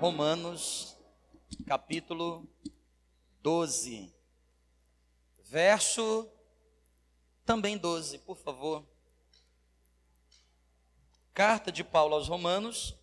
Romanos, 0.00 0.96
capítulo 1.66 2.48
12, 3.42 4.10
verso 5.40 6.26
também 7.44 7.76
12, 7.76 8.16
por 8.20 8.38
favor. 8.38 8.82
Carta 11.34 11.70
de 11.70 11.84
Paulo 11.84 12.14
aos 12.14 12.28
Romanos, 12.28 12.96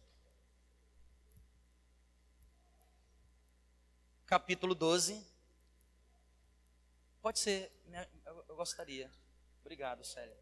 capítulo 4.26 4.74
12. 4.74 5.24
Pode 7.22 7.38
ser, 7.38 7.72
né, 7.86 8.08
eu 8.26 8.56
gostaria. 8.56 9.12
Obrigado, 9.62 10.04
Célia. 10.04 10.36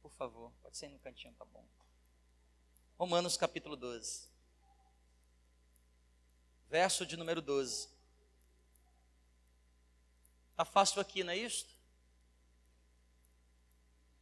Por 0.00 0.12
favor, 0.12 0.52
pode 0.62 0.76
ser 0.76 0.88
no 0.88 1.00
cantinho, 1.00 1.34
tá 1.34 1.44
bom. 1.44 1.66
Romanos 2.96 3.36
capítulo 3.36 3.74
12 3.74 4.33
verso 6.68 7.06
de 7.06 7.16
número 7.16 7.40
12. 7.40 7.88
Está 10.50 10.64
fácil 10.64 11.00
aqui, 11.00 11.24
não 11.24 11.32
é 11.32 11.36
isso? 11.36 11.66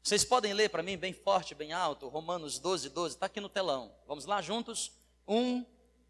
Vocês 0.02 0.24
podem 0.24 0.52
ler 0.52 0.68
para 0.68 0.82
mim 0.82 0.96
bem 0.96 1.12
forte, 1.12 1.54
bem 1.54 1.72
alto, 1.72 2.08
Romanos 2.08 2.58
12, 2.58 2.88
12, 2.88 3.14
está 3.14 3.26
aqui 3.26 3.40
no 3.40 3.48
telão. 3.48 3.94
Vamos 4.06 4.24
lá 4.24 4.42
juntos? 4.42 4.90
Um, 5.28 5.64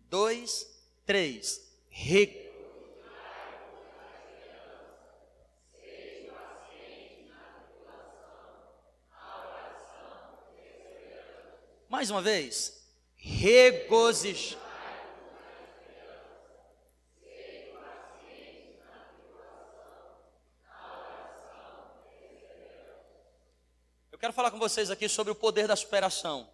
dois, 0.08 0.66
três. 1.04 1.70
Re... 1.90 2.50
Mais 11.88 12.08
uma 12.10 12.22
vez, 12.22 12.82
regozijar. 13.16 14.61
Quero 24.32 24.36
falar 24.36 24.50
com 24.50 24.58
vocês 24.58 24.90
aqui 24.90 25.10
sobre 25.10 25.30
o 25.30 25.34
poder 25.34 25.68
da 25.68 25.76
superação. 25.76 26.48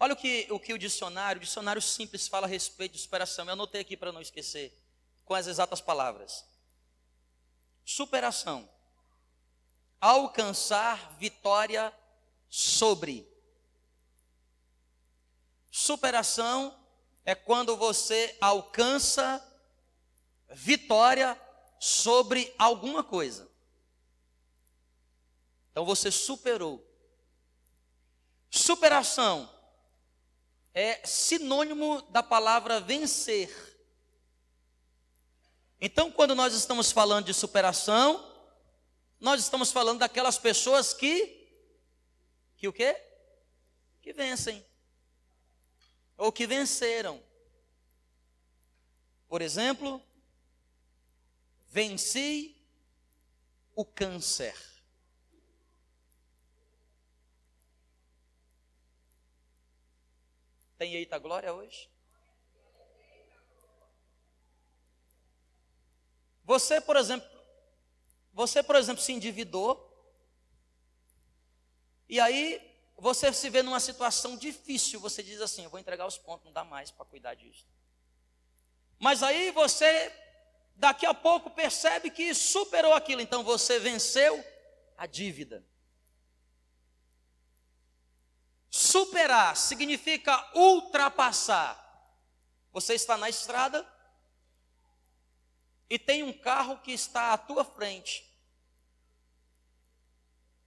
Olha 0.00 0.14
o 0.14 0.16
que 0.16 0.46
o, 0.50 0.58
que 0.58 0.72
o 0.72 0.78
dicionário, 0.78 1.38
o 1.38 1.44
dicionário 1.44 1.82
simples 1.82 2.26
fala 2.26 2.46
a 2.46 2.48
respeito 2.48 2.92
de 2.92 2.98
superação. 2.98 3.44
Eu 3.44 3.52
anotei 3.52 3.82
aqui 3.82 3.98
para 3.98 4.12
não 4.12 4.22
esquecer, 4.22 4.72
com 5.26 5.34
as 5.34 5.46
exatas 5.46 5.82
palavras. 5.82 6.46
Superação. 7.84 8.66
Alcançar 10.00 11.16
vitória 11.18 11.92
sobre. 12.48 13.28
Superação 15.70 16.74
é 17.26 17.34
quando 17.34 17.76
você 17.76 18.34
alcança 18.40 19.42
vitória 20.48 21.38
sobre 21.78 22.54
alguma 22.58 23.04
coisa. 23.04 23.55
Então 25.76 25.84
você 25.84 26.10
superou. 26.10 26.82
Superação 28.50 29.46
é 30.72 31.06
sinônimo 31.06 32.00
da 32.08 32.22
palavra 32.22 32.80
vencer. 32.80 33.50
Então, 35.78 36.10
quando 36.10 36.34
nós 36.34 36.54
estamos 36.54 36.90
falando 36.90 37.26
de 37.26 37.34
superação, 37.34 38.26
nós 39.20 39.38
estamos 39.42 39.70
falando 39.70 39.98
daquelas 39.98 40.38
pessoas 40.38 40.94
que 40.94 41.46
que 42.56 42.66
o 42.66 42.72
quê? 42.72 42.98
Que 44.00 44.14
vencem. 44.14 44.64
Ou 46.16 46.32
que 46.32 46.46
venceram. 46.46 47.22
Por 49.28 49.42
exemplo, 49.42 50.02
venci 51.68 52.56
o 53.74 53.84
câncer. 53.84 54.75
Tem 60.78 60.94
eita 60.94 61.18
glória 61.18 61.52
hoje? 61.52 61.90
Você, 66.44 66.80
por 66.80 66.96
exemplo, 66.96 67.28
você, 68.32 68.62
por 68.62 68.76
exemplo, 68.76 69.02
se 69.02 69.12
endividou, 69.12 69.82
e 72.08 72.20
aí 72.20 72.60
você 72.96 73.32
se 73.32 73.50
vê 73.50 73.62
numa 73.62 73.80
situação 73.80 74.36
difícil, 74.36 75.00
você 75.00 75.22
diz 75.22 75.40
assim, 75.40 75.64
eu 75.64 75.70
vou 75.70 75.80
entregar 75.80 76.06
os 76.06 76.18
pontos, 76.18 76.44
não 76.44 76.52
dá 76.52 76.62
mais 76.62 76.90
para 76.90 77.04
cuidar 77.04 77.34
disso. 77.34 77.66
Mas 78.98 79.22
aí 79.22 79.50
você, 79.50 80.12
daqui 80.76 81.04
a 81.04 81.14
pouco, 81.14 81.50
percebe 81.50 82.10
que 82.10 82.32
superou 82.34 82.94
aquilo, 82.94 83.20
então 83.20 83.42
você 83.42 83.78
venceu 83.78 84.44
a 84.96 85.06
dívida. 85.06 85.64
Superar 88.96 89.54
significa 89.54 90.50
ultrapassar. 90.54 91.76
Você 92.72 92.94
está 92.94 93.18
na 93.18 93.28
estrada 93.28 93.86
e 95.90 95.98
tem 95.98 96.22
um 96.22 96.32
carro 96.32 96.78
que 96.78 96.92
está 96.92 97.34
à 97.34 97.36
tua 97.36 97.62
frente. 97.62 98.26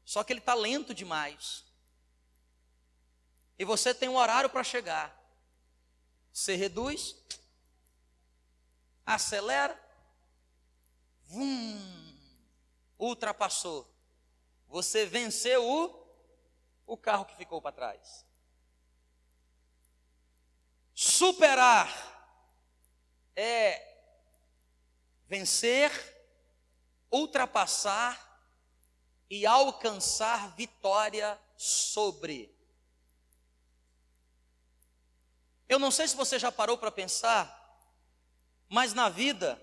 Só 0.06 0.23
que 0.23 0.31
ele 0.31 0.41
está 0.41 0.53
lento 0.53 0.94
demais. 0.94 1.66
E 3.57 3.66
você 3.66 3.95
tem 3.95 4.07
um 4.07 4.17
horário 4.17 4.47
para 4.47 4.63
chegar. 4.63 5.11
Você 6.31 6.56
reduz, 6.56 7.16
acelera, 9.07 9.75
vum, 11.25 12.16
ultrapassou. 13.00 13.91
Você 14.67 15.07
venceu 15.07 15.67
o 15.67 15.98
o 16.89 16.97
carro 16.97 17.23
que 17.23 17.35
ficou 17.35 17.61
para 17.61 17.72
trás. 17.72 18.25
Superar 20.95 21.88
é 23.35 23.95
vencer, 25.28 25.91
ultrapassar 27.11 28.19
e 29.29 29.45
alcançar 29.45 30.55
vitória 30.55 31.39
sobre. 31.55 32.53
Eu 35.69 35.78
não 35.78 35.91
sei 35.91 36.07
se 36.07 36.16
você 36.16 36.39
já 36.39 36.51
parou 36.51 36.75
para 36.75 36.91
pensar, 36.91 37.55
mas 38.67 38.95
na 38.95 39.09
vida, 39.09 39.61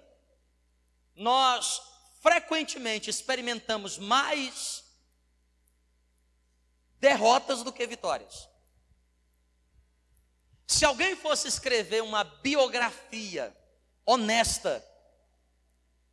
nós 1.16 1.82
frequentemente 2.22 3.10
experimentamos 3.10 3.98
mais 3.98 4.85
derrotas 6.98 7.62
do 7.62 7.72
que 7.72 7.86
vitórias. 7.86 8.48
Se 10.66 10.84
alguém 10.84 11.14
fosse 11.14 11.46
escrever 11.46 12.02
uma 12.02 12.24
biografia 12.24 13.56
honesta, 14.04 14.84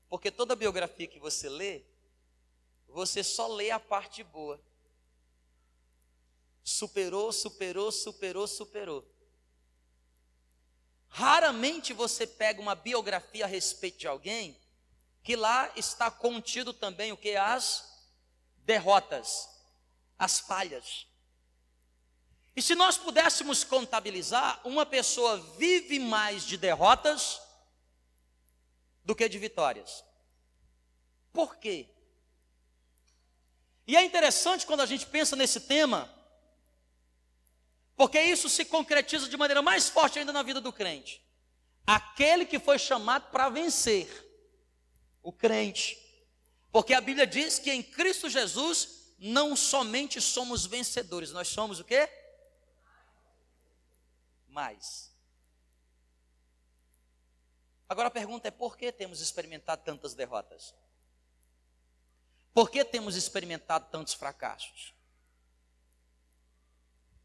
porque 0.08 0.30
toda 0.30 0.56
biografia 0.56 1.08
que 1.08 1.20
você 1.20 1.50
lê, 1.50 1.84
você 2.88 3.24
só 3.24 3.48
lê 3.48 3.72
a 3.72 3.80
parte 3.80 4.24
boa. 4.24 4.62
Superou, 6.64 7.32
superou, 7.32 7.92
superou, 7.92 8.48
superou. 8.48 9.06
Raramente 11.08 11.94
você 11.94 12.26
pega 12.26 12.62
uma 12.62 12.76
biografia 12.76 13.46
a 13.46 13.48
respeito 13.48 14.00
de 14.00 14.08
alguém 14.08 14.60
que 15.24 15.36
lá 15.36 15.72
está 15.76 16.12
contido 16.12 16.74
também 16.74 17.12
o 17.12 17.18
que 17.18 17.36
as 17.36 17.92
derrotas 18.58 19.53
as 20.18 20.40
falhas. 20.40 21.07
E 22.56 22.62
se 22.62 22.75
nós 22.75 22.97
pudéssemos 22.97 23.63
contabilizar, 23.63 24.62
uma 24.63 24.85
pessoa 24.85 25.38
vive 25.57 26.00
mais 26.00 26.43
de 26.43 26.55
derrotas 26.55 27.41
do 29.03 29.16
que 29.16 29.28
de 29.28 29.40
vitórias. 29.40 30.03
Por 31.32 31.55
quê? 31.58 31.90
E 33.88 33.97
é 33.97 34.03
interessante 34.03 34.66
quando 34.66 34.82
a 34.82 34.85
gente 34.85 35.05
pensa 35.05 35.35
nesse 35.35 35.61
tema, 35.61 36.09
porque 37.96 38.22
isso 38.22 38.47
se 38.47 38.66
concretiza 38.66 39.28
de 39.28 39.35
maneira 39.35 39.61
mais 39.61 39.90
forte 39.90 40.20
ainda 40.20 40.32
na 40.32 40.43
vida 40.43 40.61
do 40.61 40.72
crente. 40.72 41.22
Aquele 41.85 42.46
que 42.46 42.59
foi 42.59 42.79
chamado 42.79 43.29
para 43.29 43.49
vencer, 43.49 44.08
o 45.22 45.34
crente. 45.34 45.97
Porque 46.72 46.93
a 46.93 47.02
Bíblia 47.02 47.28
diz 47.28 47.59
que 47.59 47.72
em 47.72 47.84
Cristo 47.84 48.29
Jesus 48.29 49.03
não 49.23 49.55
somente 49.55 50.20
somos 50.20 50.66
vencedores, 50.66 51.31
nós 51.31 51.47
somos 51.47 51.79
o 51.79 51.85
quê? 51.85 52.09
Mais. 54.49 55.16
Agora 57.87 58.09
a 58.09 58.11
pergunta 58.11 58.49
é: 58.49 58.52
por 58.52 58.75
que 58.75 58.91
temos 58.91 59.22
experimentado 59.22 59.81
tantas 59.81 60.14
derrotas? 60.14 60.75
Por 62.53 62.70
que 62.70 62.84
temos 62.84 63.16
experimentado 63.16 63.90
tantos 63.90 64.14
fracassos? 64.14 64.93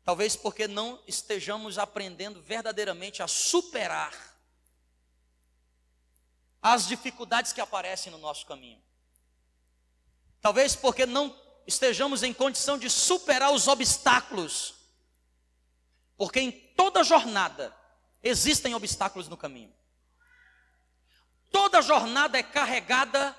Talvez 0.05 0.37
porque 0.37 0.69
não 0.69 1.03
estejamos 1.05 1.79
aprendendo 1.79 2.41
verdadeiramente 2.41 3.25
a 3.25 3.27
superar 3.27 4.15
as 6.63 6.87
dificuldades 6.87 7.53
que 7.53 7.61
aparecem 7.61 8.13
no 8.13 8.19
nosso 8.19 8.47
caminho. 8.47 8.83
Talvez 10.41 10.77
porque 10.77 11.05
não 11.05 11.48
estejamos 11.69 12.23
em 12.23 12.33
condição 12.33 12.79
de 12.79 12.89
superar 12.89 13.53
os 13.53 13.69
obstáculos. 13.69 14.75
Porque 16.17 16.41
em 16.41 16.51
toda 16.51 17.05
jornada 17.05 17.77
existem 18.23 18.75
obstáculos 18.75 19.29
no 19.29 19.37
caminho. 19.37 19.73
Toda 21.53 21.83
jornada 21.83 22.39
é 22.39 22.43
carregada 22.43 23.37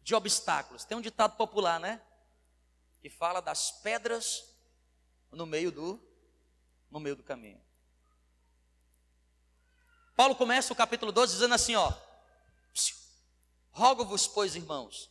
de 0.00 0.14
obstáculos. 0.14 0.84
Tem 0.84 0.96
um 0.96 1.00
ditado 1.00 1.36
popular, 1.36 1.80
né? 1.80 2.00
Que 3.02 3.10
fala 3.10 3.42
das 3.42 3.72
pedras 3.82 4.44
no 5.32 5.44
meio 5.44 5.72
do 5.72 6.00
no 6.88 7.00
meio 7.00 7.16
do 7.16 7.22
caminho. 7.22 7.60
Paulo 10.16 10.36
começa 10.36 10.72
o 10.72 10.76
capítulo 10.76 11.10
12 11.10 11.34
dizendo 11.34 11.54
assim, 11.54 11.74
ó: 11.74 11.92
Rogo-vos, 13.72 14.28
pois, 14.28 14.54
irmãos, 14.54 15.09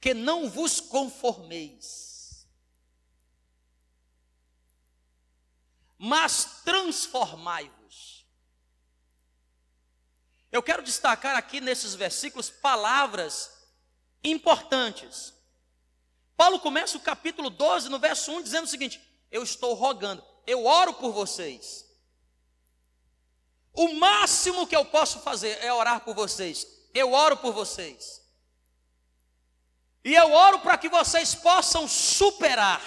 que 0.00 0.14
não 0.14 0.48
vos 0.48 0.80
conformeis, 0.80 2.46
mas 5.98 6.62
transformai-vos. 6.64 8.26
Eu 10.50 10.62
quero 10.62 10.82
destacar 10.82 11.36
aqui 11.36 11.60
nesses 11.60 11.94
versículos 11.94 12.48
palavras 12.48 13.50
importantes. 14.24 15.34
Paulo 16.36 16.60
começa 16.60 16.96
o 16.96 17.00
capítulo 17.00 17.50
12, 17.50 17.88
no 17.88 17.98
verso 17.98 18.30
1, 18.32 18.42
dizendo 18.42 18.64
o 18.64 18.68
seguinte: 18.68 19.00
Eu 19.30 19.42
estou 19.42 19.74
rogando, 19.74 20.24
eu 20.46 20.64
oro 20.64 20.94
por 20.94 21.12
vocês. 21.12 21.86
O 23.72 23.94
máximo 23.94 24.66
que 24.66 24.74
eu 24.74 24.84
posso 24.84 25.20
fazer 25.20 25.58
é 25.62 25.72
orar 25.72 26.00
por 26.00 26.14
vocês. 26.14 26.66
Eu 26.94 27.12
oro 27.12 27.36
por 27.36 27.52
vocês. 27.52 28.22
E 30.08 30.14
eu 30.14 30.32
oro 30.32 30.60
para 30.60 30.78
que 30.78 30.88
vocês 30.88 31.34
possam 31.34 31.86
superar. 31.86 32.80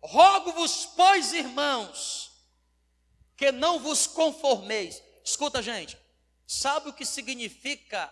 Rogo-vos, 0.00 0.86
pois, 0.86 1.32
irmãos, 1.32 2.30
que 3.36 3.50
não 3.50 3.80
vos 3.80 4.06
conformeis. 4.06 5.02
Escuta, 5.24 5.60
gente, 5.60 5.98
sabe 6.46 6.90
o 6.90 6.92
que 6.92 7.04
significa 7.04 8.08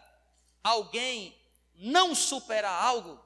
alguém 0.60 1.40
não 1.72 2.16
superar 2.16 2.82
algo? 2.82 3.24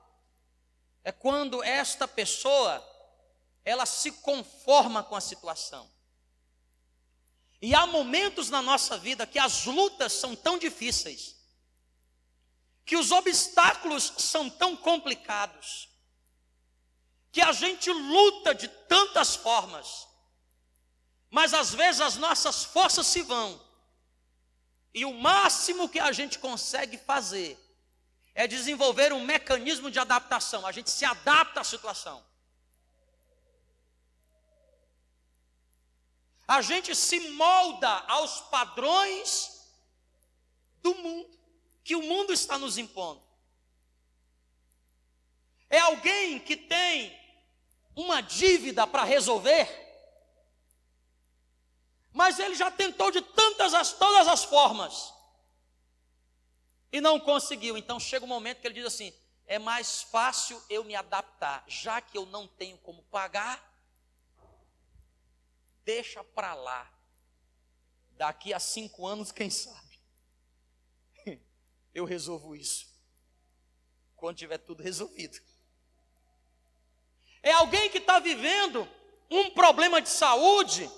É 1.03 1.11
quando 1.11 1.63
esta 1.63 2.07
pessoa 2.07 2.87
ela 3.65 3.87
se 3.87 4.13
conforma 4.13 5.03
com 5.03 5.17
a 5.17 5.21
situação. 5.23 5.91
E 7.63 7.75
há 7.75 7.87
momentos 7.87 8.51
na 8.51 8.61
nossa 8.61 8.99
vida 8.99 9.27
que 9.27 9.39
as 9.39 9.65
lutas 9.65 10.13
são 10.13 10.37
tão 10.37 10.59
difíceis 10.59 11.34
que 12.85 12.97
os 12.97 13.11
obstáculos 13.11 14.13
são 14.19 14.51
tão 14.51 14.77
complicados, 14.77 15.89
que 17.33 17.41
a 17.41 17.53
gente 17.53 17.91
luta 17.91 18.55
de 18.55 18.69
tantas 18.69 19.35
formas, 19.35 20.07
mas 21.31 21.55
às 21.55 21.75
vezes 21.75 22.01
as 22.01 22.17
nossas 22.17 22.65
forças 22.65 23.07
se 23.07 23.23
vão, 23.23 23.61
e 24.93 25.05
o 25.05 25.15
máximo 25.15 25.89
que 25.89 25.99
a 25.99 26.13
gente 26.13 26.39
consegue 26.39 26.99
fazer 26.99 27.59
é 28.35 28.47
desenvolver 28.47 29.13
um 29.13 29.25
mecanismo 29.25 29.91
de 29.91 29.99
adaptação, 29.99 30.67
a 30.67 30.73
gente 30.73 30.91
se 30.91 31.05
adapta 31.05 31.61
à 31.61 31.65
situação. 31.65 32.25
A 36.47 36.61
gente 36.61 36.95
se 36.95 37.19
molda 37.31 37.89
aos 38.07 38.43
padrões 38.43 39.67
do 40.83 40.95
mundo 40.95 41.44
que 41.85 41.95
o 41.95 42.03
mundo 42.03 42.33
está 42.33 42.59
nos 42.59 42.79
impondo. 42.79 43.23
É 45.69 45.79
alguém 45.79 46.41
que 46.41 46.57
tem 46.57 47.17
uma 47.95 48.23
dívida 48.23 48.87
para 48.87 49.05
resolver, 49.05 49.69
mas 52.13 52.39
ele 52.39 52.55
já 52.55 52.71
tentou 52.71 53.11
de 53.11 53.21
tantas 53.21 53.75
as 53.75 53.93
todas 53.93 54.27
as 54.27 54.45
formas 54.45 55.13
e 56.91 57.01
não 57.01 57.21
conseguiu. 57.21 57.77
Então 57.77 58.01
chega 58.01 58.25
um 58.25 58.29
momento 58.29 58.61
que 58.61 58.67
ele 58.67 58.75
diz 58.75 58.87
assim: 58.87 59.13
é 59.47 59.59
mais 59.59 60.03
fácil 60.03 60.63
eu 60.71 60.85
me 60.85 60.95
adaptar, 60.95 61.65
já 61.67 62.01
que 62.01 62.17
eu 62.17 62.25
não 62.27 62.49
tenho 62.49 62.79
como 62.79 63.03
pagar, 63.05 63.63
deixa 65.85 66.25
para 66.25 66.55
lá. 66.55 66.91
Daqui 68.13 68.55
a 68.55 68.61
cinco 68.61 69.07
anos, 69.07 69.33
quem 69.33 69.51
sabe? 69.51 69.84
Eu 71.95 72.05
resolvo 72.05 72.57
isso. 72.57 72.87
Quando 74.17 74.37
tiver 74.37 74.59
tudo 74.59 74.83
resolvido. 74.83 75.39
É 77.43 77.53
alguém 77.53 77.91
que 77.91 77.99
está 77.99 78.19
vivendo 78.19 78.89
um 79.31 79.51
problema 79.51 80.01
de 80.01 80.09
saúde 80.09 80.91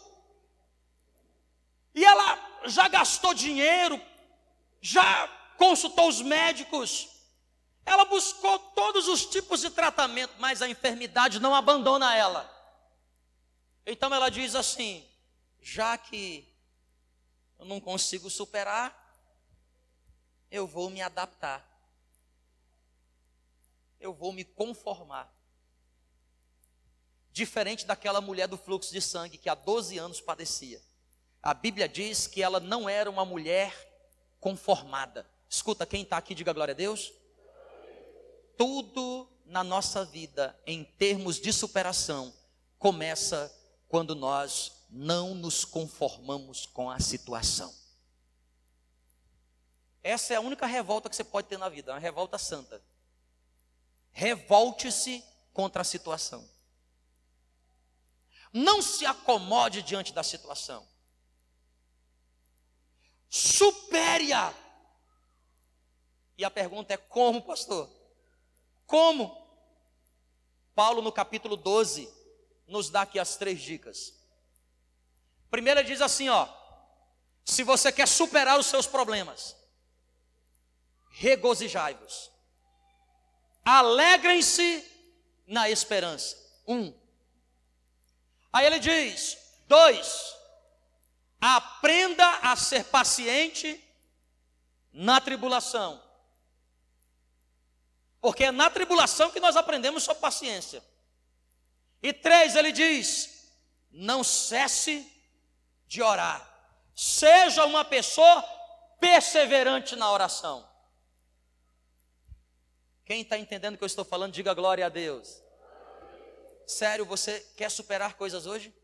e 1.95 2.05
ela 2.05 2.61
já 2.67 2.89
gastou 2.89 3.33
dinheiro, 3.33 4.01
já 4.81 5.27
consultou 5.57 6.09
os 6.09 6.21
médicos, 6.21 7.09
ela 7.85 8.05
buscou 8.05 8.59
todos 8.59 9.09
os 9.09 9.25
tipos 9.25 9.61
de 9.61 9.71
tratamento, 9.71 10.35
mas 10.39 10.61
a 10.61 10.69
enfermidade 10.69 11.41
não 11.41 11.55
abandona 11.55 12.15
ela. 12.15 12.53
Então 13.87 14.13
ela 14.13 14.29
diz 14.29 14.55
assim: 14.55 15.09
já 15.61 15.97
que 15.97 16.47
eu 17.59 17.65
não 17.65 17.81
consigo 17.81 18.29
superar, 18.29 19.06
eu 20.51 20.67
vou 20.67 20.91
me 20.91 21.01
adaptar. 21.01 21.65
Eu 24.01 24.13
vou 24.13 24.33
me 24.33 24.45
conformar. 24.45 25.33
Diferente 27.33 27.85
daquela 27.87 28.21
mulher 28.21 28.49
do 28.49 28.57
fluxo 28.57 28.93
de 28.93 29.01
sangue 29.01 29.39
que 29.39 29.49
há 29.49 29.55
12 29.55 29.99
anos 29.99 30.21
padecia. 30.21 30.81
A 31.43 31.55
Bíblia 31.55 31.89
diz 31.89 32.27
que 32.27 32.43
ela 32.43 32.59
não 32.59 32.89
era 32.89 33.11
uma 33.11 33.25
mulher 33.25 33.73
conformada. 34.41 35.29
Escuta, 35.49 35.87
quem 35.87 36.03
está 36.03 36.17
aqui, 36.17 36.35
diga 36.35 36.53
glória 36.53 36.73
a 36.73 36.77
Deus. 36.77 37.13
Tudo 38.57 39.29
na 39.45 39.63
nossa 39.63 40.05
vida, 40.05 40.59
em 40.67 40.83
termos 40.83 41.39
de 41.39 41.53
superação, 41.53 42.33
começa 42.79 43.55
quando 43.89 44.15
nós 44.15 44.73
não 44.91 45.35
nos 45.35 45.65
conformamos 45.65 46.67
com 46.67 46.91
a 46.91 46.99
situação. 46.99 47.73
Essa 50.07 50.35
é 50.35 50.37
a 50.37 50.41
única 50.41 50.67
revolta 50.67 51.11
que 51.11 51.17
você 51.17 51.25
pode 51.25 51.49
ter 51.49 51.59
na 51.59 51.69
vida, 51.69 51.93
uma 51.93 51.99
revolta 51.99 52.39
santa. 52.39 52.81
Revolte-se 54.13 55.25
contra 55.53 55.83
a 55.83 55.85
situação. 55.85 56.49
Não 58.53 58.81
se 58.81 59.05
acomode 59.05 59.83
diante 59.83 60.13
da 60.13 60.23
situação. 60.23 60.87
Supere-a. 63.29 64.55
E 66.39 66.45
a 66.45 66.53
pergunta 66.53 66.95
é: 66.95 66.97
como, 66.97 67.43
pastor? 67.43 67.91
Como? 68.87 69.45
Paulo, 70.73 71.03
no 71.03 71.11
capítulo 71.11 71.57
12, 71.57 72.09
nos 72.69 72.91
dá 72.91 73.03
aqui 73.03 73.19
as 73.19 73.35
três 73.35 73.61
dicas. 73.61 74.15
Primeiro, 75.51 75.81
ele 75.81 75.89
diz 75.89 76.01
assim: 76.01 76.29
ó, 76.29 76.49
se 77.45 77.65
você 77.65 77.91
quer 77.91 78.07
superar 78.07 78.57
os 78.57 78.67
seus 78.67 78.87
problemas, 78.87 79.66
regozijai-vos. 81.19 82.31
Alegrem-se 83.65 84.85
na 85.47 85.69
esperança. 85.71 86.37
Um. 86.67 86.93
Aí 88.53 88.67
ele 88.67 88.79
diz: 88.79 89.37
dois. 89.67 90.35
Aprenda 91.41 92.27
a 92.39 92.57
ser 92.57 92.85
paciente 92.85 93.83
na 94.93 95.21
tribulação. 95.21 96.03
Porque 98.21 98.45
é 98.45 98.51
na 98.51 98.69
tribulação 98.71 99.31
que 99.31 99.41
nós 99.41 99.57
aprendemos 99.57 100.03
sobre 100.03 100.21
paciência. 100.21 100.83
E 102.03 102.13
três, 102.13 102.55
ele 102.57 102.73
diz: 102.73 103.51
não 103.91 104.23
cesse 104.23 105.11
de 105.87 106.03
orar. 106.03 106.47
Seja 106.95 107.65
uma 107.65 107.85
pessoa 107.85 108.43
perseverante 109.01 109.97
na 109.97 110.11
oração. 110.11 110.76
Quem 113.07 113.23
está 113.23 113.39
entendendo 113.39 113.77
o 113.77 113.79
que 113.79 113.85
eu 113.85 113.87
estou 113.87 114.05
falando, 114.05 114.33
diga 114.33 114.53
glória 114.53 114.85
a 114.85 114.89
Deus. 114.89 115.41
Sério, 116.67 117.07
você 117.07 117.41
quer 117.57 117.71
superar 117.71 118.15
coisas 118.15 118.45
hoje? 118.45 118.75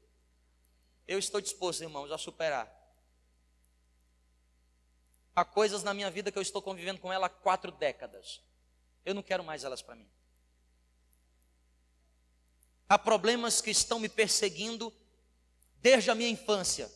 Eu 1.06 1.18
estou 1.18 1.40
disposto, 1.40 1.82
irmãos, 1.82 2.10
a 2.12 2.16
superar. 2.16 2.72
Há 5.34 5.44
coisas 5.44 5.82
na 5.82 5.92
minha 5.92 6.10
vida 6.10 6.30
que 6.30 6.38
eu 6.38 6.42
estou 6.42 6.62
convivendo 6.62 7.00
com 7.00 7.12
ela 7.12 7.26
há 7.26 7.28
quatro 7.28 7.72
décadas. 7.72 8.40
Eu 9.04 9.12
não 9.12 9.22
quero 9.22 9.42
mais 9.42 9.64
elas 9.64 9.82
para 9.82 9.96
mim. 9.96 10.08
há 12.88 12.98
problemas 12.98 13.62
que 13.62 13.70
estão 13.70 13.98
me 13.98 14.08
perseguindo 14.08 14.92
desde 15.80 16.10
a 16.10 16.14
minha 16.14 16.28
infância. 16.28 16.92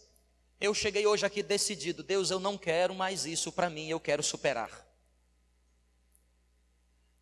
Eu 0.60 0.74
cheguei 0.74 1.06
hoje 1.06 1.24
aqui 1.24 1.42
decidido, 1.42 2.02
Deus, 2.02 2.30
eu 2.30 2.38
não 2.38 2.58
quero 2.58 2.94
mais 2.94 3.24
isso 3.24 3.50
para 3.50 3.70
mim, 3.70 3.88
eu 3.88 3.98
quero 3.98 4.22
superar. 4.22 4.85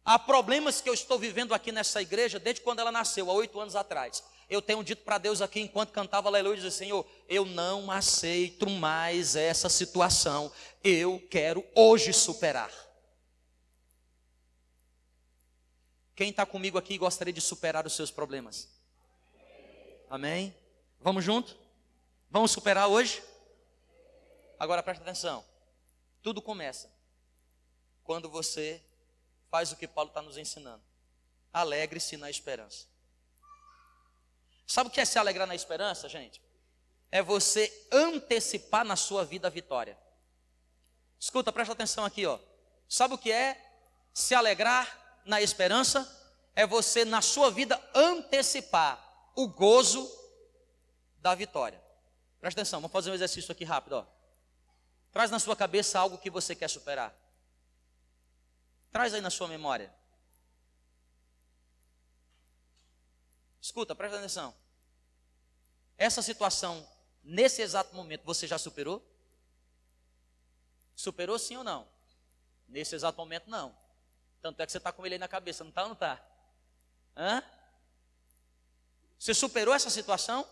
Há 0.04 0.18
problemas 0.18 0.82
que 0.82 0.88
eu 0.88 0.92
estou 0.92 1.18
vivendo 1.18 1.54
aqui 1.54 1.72
nessa 1.72 2.02
igreja 2.02 2.38
desde 2.38 2.60
quando 2.60 2.80
ela 2.80 2.92
nasceu, 2.92 3.30
há 3.30 3.34
oito 3.34 3.58
anos 3.58 3.74
atrás. 3.74 4.22
Eu 4.50 4.60
tenho 4.60 4.84
dito 4.84 5.02
para 5.02 5.16
Deus 5.16 5.40
aqui, 5.40 5.60
enquanto 5.60 5.92
cantava 5.92 6.28
Aleluia, 6.28 6.56
dizer, 6.56 6.70
Senhor, 6.70 7.06
eu 7.26 7.46
não 7.46 7.90
aceito 7.90 8.68
mais 8.68 9.34
essa 9.34 9.70
situação. 9.70 10.52
Eu 10.82 11.26
quero 11.30 11.64
hoje 11.74 12.12
superar. 12.12 12.70
Quem 16.14 16.28
está 16.28 16.44
comigo 16.44 16.76
aqui 16.76 16.98
gostaria 16.98 17.32
de 17.32 17.40
superar 17.40 17.86
os 17.86 17.94
seus 17.94 18.10
problemas? 18.10 18.68
Amém? 20.10 20.54
Vamos 21.00 21.24
junto? 21.24 21.56
Vamos 22.30 22.50
superar 22.50 22.88
hoje? 22.88 23.22
Agora 24.58 24.82
presta 24.82 25.02
atenção. 25.02 25.42
Tudo 26.22 26.42
começa 26.42 26.92
quando 28.04 28.28
você 28.28 28.82
faz 29.54 29.70
o 29.70 29.76
que 29.76 29.86
Paulo 29.86 30.08
está 30.08 30.20
nos 30.20 30.36
ensinando. 30.36 30.82
Alegre-se 31.52 32.16
na 32.16 32.28
esperança. 32.28 32.88
Sabe 34.66 34.88
o 34.88 34.92
que 34.92 35.00
é 35.00 35.04
se 35.04 35.16
alegrar 35.16 35.46
na 35.46 35.54
esperança, 35.54 36.08
gente? 36.08 36.42
É 37.08 37.22
você 37.22 37.72
antecipar 37.92 38.84
na 38.84 38.96
sua 38.96 39.24
vida 39.24 39.46
a 39.46 39.50
vitória. 39.50 39.96
Escuta, 41.20 41.52
presta 41.52 41.72
atenção 41.72 42.04
aqui, 42.04 42.26
ó. 42.26 42.36
Sabe 42.88 43.14
o 43.14 43.18
que 43.18 43.30
é 43.30 43.56
se 44.12 44.34
alegrar 44.34 45.22
na 45.24 45.40
esperança? 45.40 46.02
É 46.56 46.66
você 46.66 47.04
na 47.04 47.22
sua 47.22 47.48
vida 47.48 47.80
antecipar 47.94 48.98
o 49.36 49.46
gozo 49.46 50.04
da 51.18 51.32
vitória. 51.32 51.80
Presta 52.40 52.60
atenção, 52.60 52.80
vamos 52.80 52.92
fazer 52.92 53.12
um 53.12 53.14
exercício 53.14 53.52
aqui 53.52 53.62
rápido, 53.62 53.98
ó. 53.98 54.06
Traz 55.12 55.30
na 55.30 55.38
sua 55.38 55.54
cabeça 55.54 56.00
algo 56.00 56.18
que 56.18 56.28
você 56.28 56.56
quer 56.56 56.68
superar. 56.68 57.14
Traz 58.94 59.12
aí 59.12 59.20
na 59.20 59.28
sua 59.28 59.48
memória. 59.48 59.92
Escuta, 63.60 63.92
presta 63.92 64.18
atenção. 64.18 64.54
Essa 65.98 66.22
situação, 66.22 66.88
nesse 67.20 67.60
exato 67.60 67.92
momento, 67.92 68.22
você 68.24 68.46
já 68.46 68.56
superou? 68.56 69.04
Superou 70.94 71.40
sim 71.40 71.56
ou 71.56 71.64
não? 71.64 71.88
Nesse 72.68 72.94
exato 72.94 73.18
momento, 73.18 73.50
não. 73.50 73.76
Tanto 74.40 74.60
é 74.60 74.64
que 74.64 74.70
você 74.70 74.78
está 74.78 74.92
com 74.92 75.04
ele 75.04 75.16
aí 75.16 75.18
na 75.18 75.26
cabeça, 75.26 75.64
não 75.64 75.70
está 75.70 75.82
ou 75.82 75.88
não 75.88 75.94
está? 75.94 76.24
Hã? 77.16 77.42
Você 79.18 79.34
superou 79.34 79.74
essa 79.74 79.90
situação? 79.90 80.48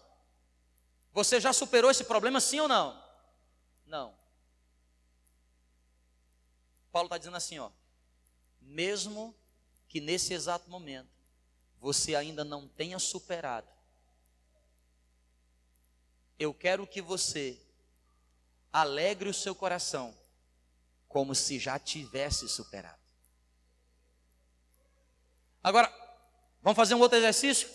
Você 1.13 1.41
já 1.41 1.53
superou 1.53 1.93
esse 1.93 2.03
problema, 2.03 2.41
sim 2.41 2.59
ou 2.59 2.67
não? 2.67 3.01
Não. 3.87 4.13
Paulo 6.91 7.07
está 7.07 7.19
dizendo 7.19 7.37
assim, 7.37 7.61
ó 7.61 7.71
mesmo 8.73 9.35
que 9.87 10.01
nesse 10.01 10.33
exato 10.33 10.71
momento 10.71 11.11
você 11.79 12.15
ainda 12.15 12.45
não 12.45 12.67
tenha 12.67 12.99
superado, 12.99 13.69
eu 16.39 16.55
quero 16.55 16.87
que 16.87 17.03
você 17.03 17.61
alegre 18.73 19.29
o 19.29 19.35
seu 19.35 19.55
coração 19.55 20.17
como 21.07 21.35
se 21.35 21.59
já 21.59 21.79
tivesse 21.79 22.49
superado. 22.49 23.01
Agora, 25.63 25.93
vamos 26.63 26.77
fazer 26.77 26.95
um 26.95 27.01
outro 27.01 27.19
exercício? 27.19 27.69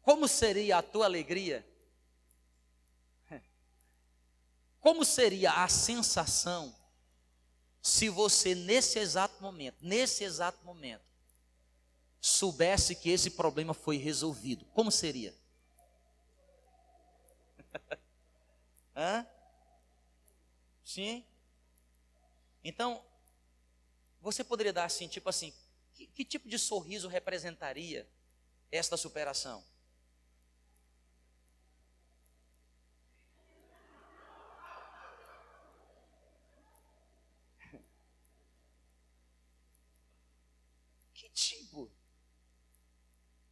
Como 0.00 0.26
seria 0.26 0.78
a 0.78 0.82
tua 0.82 1.04
alegria? 1.04 1.64
Como 4.80 5.04
seria 5.04 5.62
a 5.62 5.68
sensação 5.68 6.74
se 7.82 8.08
você 8.08 8.54
nesse 8.54 8.98
exato 8.98 9.42
momento, 9.42 9.76
nesse 9.80 10.24
exato 10.24 10.64
momento, 10.64 11.04
soubesse 12.20 12.94
que 12.94 13.08
esse 13.10 13.30
problema 13.30 13.72
foi 13.72 13.96
resolvido, 13.96 14.64
como 14.66 14.90
seria? 14.90 15.34
Hã? 18.94 19.26
Sim? 20.84 21.24
Então, 22.62 23.02
você 24.20 24.44
poderia 24.44 24.72
dar 24.72 24.84
assim, 24.84 25.08
tipo 25.08 25.28
assim, 25.28 25.52
que, 25.94 26.06
que 26.06 26.24
tipo 26.24 26.48
de 26.48 26.58
sorriso 26.58 27.08
representaria 27.08 28.06
esta 28.70 28.96
superação? 28.96 29.64
tipo. 41.40 41.90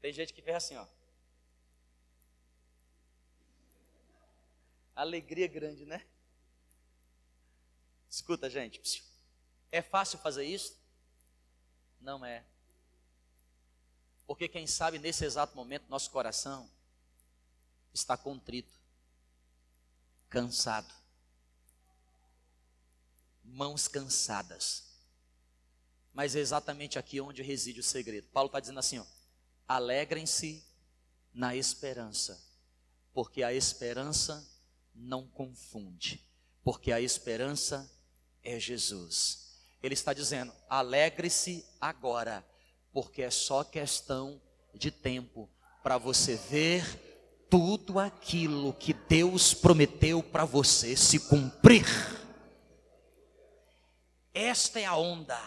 Tem 0.00 0.12
gente 0.12 0.32
que 0.32 0.42
fez 0.42 0.56
assim, 0.56 0.76
ó. 0.76 0.86
Alegria 4.94 5.46
grande, 5.46 5.84
né? 5.84 6.04
Escuta, 8.08 8.48
gente. 8.48 9.04
É 9.70 9.82
fácil 9.82 10.18
fazer 10.18 10.44
isso? 10.44 10.76
Não 12.00 12.24
é. 12.24 12.44
Porque 14.26 14.48
quem 14.48 14.66
sabe 14.66 14.98
nesse 14.98 15.24
exato 15.24 15.56
momento 15.56 15.88
nosso 15.88 16.10
coração 16.10 16.70
está 17.92 18.16
contrito, 18.16 18.78
cansado, 20.28 20.92
mãos 23.42 23.88
cansadas. 23.88 24.84
Mas 26.12 26.36
é 26.36 26.40
exatamente 26.40 26.98
aqui 26.98 27.20
onde 27.20 27.42
reside 27.42 27.80
o 27.80 27.84
segredo. 27.84 28.28
Paulo 28.28 28.48
está 28.48 28.60
dizendo 28.60 28.80
assim: 28.80 29.04
alegrem-se 29.68 30.64
na 31.32 31.54
esperança, 31.54 32.42
porque 33.12 33.42
a 33.42 33.52
esperança 33.52 34.44
não 34.94 35.28
confunde, 35.28 36.26
porque 36.64 36.90
a 36.90 37.00
esperança 37.00 37.88
é 38.42 38.58
Jesus. 38.58 39.60
Ele 39.82 39.94
está 39.94 40.12
dizendo: 40.12 40.52
alegre-se 40.68 41.64
agora, 41.80 42.44
porque 42.92 43.22
é 43.22 43.30
só 43.30 43.62
questão 43.62 44.40
de 44.74 44.90
tempo 44.90 45.48
para 45.82 45.98
você 45.98 46.34
ver 46.34 47.46
tudo 47.50 47.98
aquilo 47.98 48.72
que 48.72 48.92
Deus 48.92 49.54
prometeu 49.54 50.22
para 50.22 50.44
você 50.44 50.96
se 50.96 51.20
cumprir. 51.20 51.86
Esta 54.34 54.80
é 54.80 54.84
a 54.84 54.96
onda 54.96 55.38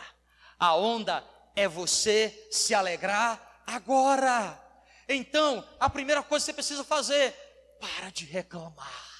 a 0.62 0.76
onda 0.76 1.28
é 1.56 1.68
você 1.68 2.48
se 2.52 2.76
alegrar 2.76 3.51
agora. 3.66 4.60
Então, 5.08 5.68
a 5.80 5.90
primeira 5.90 6.24
coisa 6.24 6.44
que 6.44 6.52
você 6.52 6.54
precisa 6.54 6.84
fazer, 6.84 7.34
para 7.80 8.10
de 8.12 8.26
reclamar. 8.26 9.12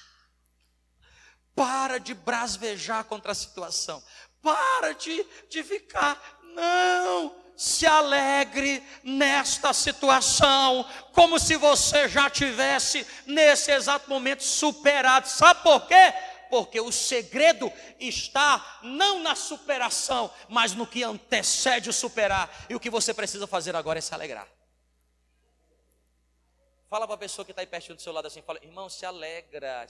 Para 1.54 1.98
de 1.98 2.14
brasvejar 2.14 3.04
contra 3.04 3.32
a 3.32 3.34
situação. 3.34 4.02
Para 4.40 4.92
de, 4.94 5.24
de 5.48 5.62
ficar, 5.62 6.40
não, 6.54 7.34
se 7.56 7.86
alegre 7.86 8.82
nesta 9.04 9.72
situação, 9.72 10.88
como 11.12 11.38
se 11.38 11.56
você 11.56 12.08
já 12.08 12.28
tivesse 12.30 13.06
nesse 13.26 13.70
exato 13.70 14.08
momento 14.08 14.42
superado. 14.42 15.28
Sabe 15.28 15.62
por 15.62 15.86
quê? 15.86 16.14
Porque 16.52 16.78
o 16.78 16.92
segredo 16.92 17.72
está 17.98 18.80
não 18.82 19.22
na 19.22 19.34
superação, 19.34 20.30
mas 20.50 20.74
no 20.74 20.86
que 20.86 21.02
antecede 21.02 21.88
o 21.88 21.94
superar. 21.94 22.66
E 22.68 22.74
o 22.74 22.80
que 22.80 22.90
você 22.90 23.14
precisa 23.14 23.46
fazer 23.46 23.74
agora 23.74 23.98
é 23.98 24.02
se 24.02 24.12
alegrar. 24.12 24.46
Fala 26.90 27.06
para 27.06 27.14
a 27.14 27.18
pessoa 27.18 27.42
que 27.42 27.52
está 27.52 27.62
aí 27.62 27.66
pertinho 27.66 27.96
do 27.96 28.02
seu 28.02 28.12
lado 28.12 28.26
assim, 28.26 28.42
fala, 28.42 28.58
irmão, 28.62 28.86
se 28.90 29.06
alegra. 29.06 29.86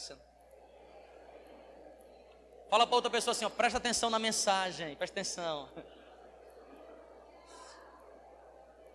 Fala 2.70 2.86
para 2.86 2.94
outra 2.94 3.10
pessoa 3.10 3.32
assim, 3.32 3.44
ó, 3.44 3.50
presta 3.50 3.78
atenção 3.78 4.08
na 4.08 4.20
mensagem, 4.20 4.94
presta 4.94 5.14
atenção. 5.14 5.68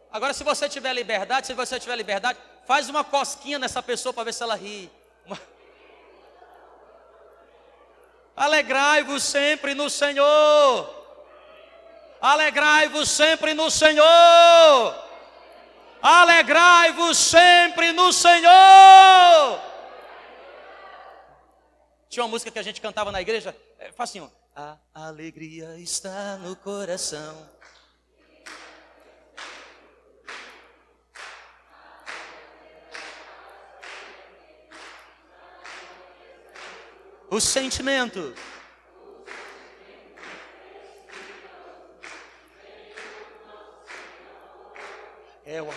Agora, 0.10 0.34
se 0.34 0.46
você 0.46 0.70
tiver 0.70 0.94
liberdade, 0.94 1.48
se 1.48 1.54
você 1.54 1.78
tiver 1.82 1.98
liberdade, 1.98 2.40
faz 2.66 2.88
uma 2.88 3.04
cosquinha 3.04 3.60
nessa 3.60 3.84
pessoa 3.84 4.14
para 4.14 4.24
ver 4.24 4.34
se 4.34 4.42
ela 4.42 4.56
ri. 4.56 4.90
Uma... 5.26 5.57
Alegrai-vos 8.38 9.24
sempre 9.24 9.74
no 9.74 9.90
Senhor. 9.90 10.96
Alegrai-vos 12.22 13.10
sempre 13.10 13.56
no 13.56 13.72
Senhor. 13.72 14.96
Alegrai-vos 16.00 17.18
sempre 17.18 17.92
no 17.92 18.14
Senhor. 18.14 19.60
Tinha 22.08 22.24
uma 22.24 22.30
música 22.30 22.52
que 22.52 22.60
a 22.60 22.64
gente 22.64 22.80
cantava 22.80 23.12
na 23.12 23.22
igreja, 23.22 23.56
é, 23.80 23.92
faz 23.92 24.12
assim. 24.12 24.30
A 24.56 24.78
alegria 24.94 25.76
está 25.80 26.38
no 26.38 26.56
coração. 26.56 27.57
O 37.30 37.40
sentimento. 37.42 38.34
É 45.46 45.62
o 45.62 45.68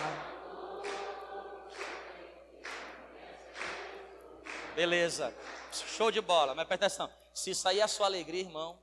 Beleza. 4.75 5.33
Show 5.71 6.11
de 6.11 6.21
bola. 6.21 6.55
Mas 6.55 6.67
presta 6.67 6.85
atenção. 6.85 7.11
Se 7.33 7.51
é 7.77 7.81
a 7.81 7.87
sua 7.87 8.05
alegria, 8.05 8.41
irmão, 8.41 8.79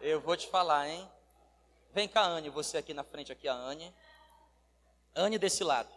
eu 0.00 0.20
vou 0.20 0.36
te 0.36 0.48
falar, 0.48 0.88
hein? 0.88 1.10
Vem 1.94 2.08
cá, 2.08 2.22
Anne, 2.22 2.48
você 2.48 2.78
aqui 2.78 2.94
na 2.94 3.04
frente, 3.04 3.30
aqui 3.30 3.48
a 3.48 3.54
Anne. 3.54 3.94
Anne 5.14 5.38
desse 5.38 5.62
lado. 5.62 5.90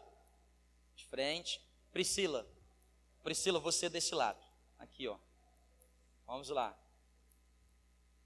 De 0.96 1.06
frente. 1.06 1.62
Priscila. 1.92 2.46
Priscila, 3.24 3.60
você 3.60 3.90
desse 3.90 4.14
lado. 4.14 4.45
Aqui, 4.96 5.10
ó. 5.10 5.18
Vamos 6.26 6.48
lá. 6.48 6.74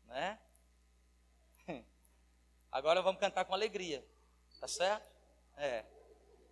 Né? 0.06 0.40
Agora 2.72 3.02
vamos 3.02 3.20
cantar 3.20 3.44
com 3.44 3.56
alegria. 3.56 4.06
Tá 4.60 4.68
certo? 4.68 5.10
É. 5.58 5.84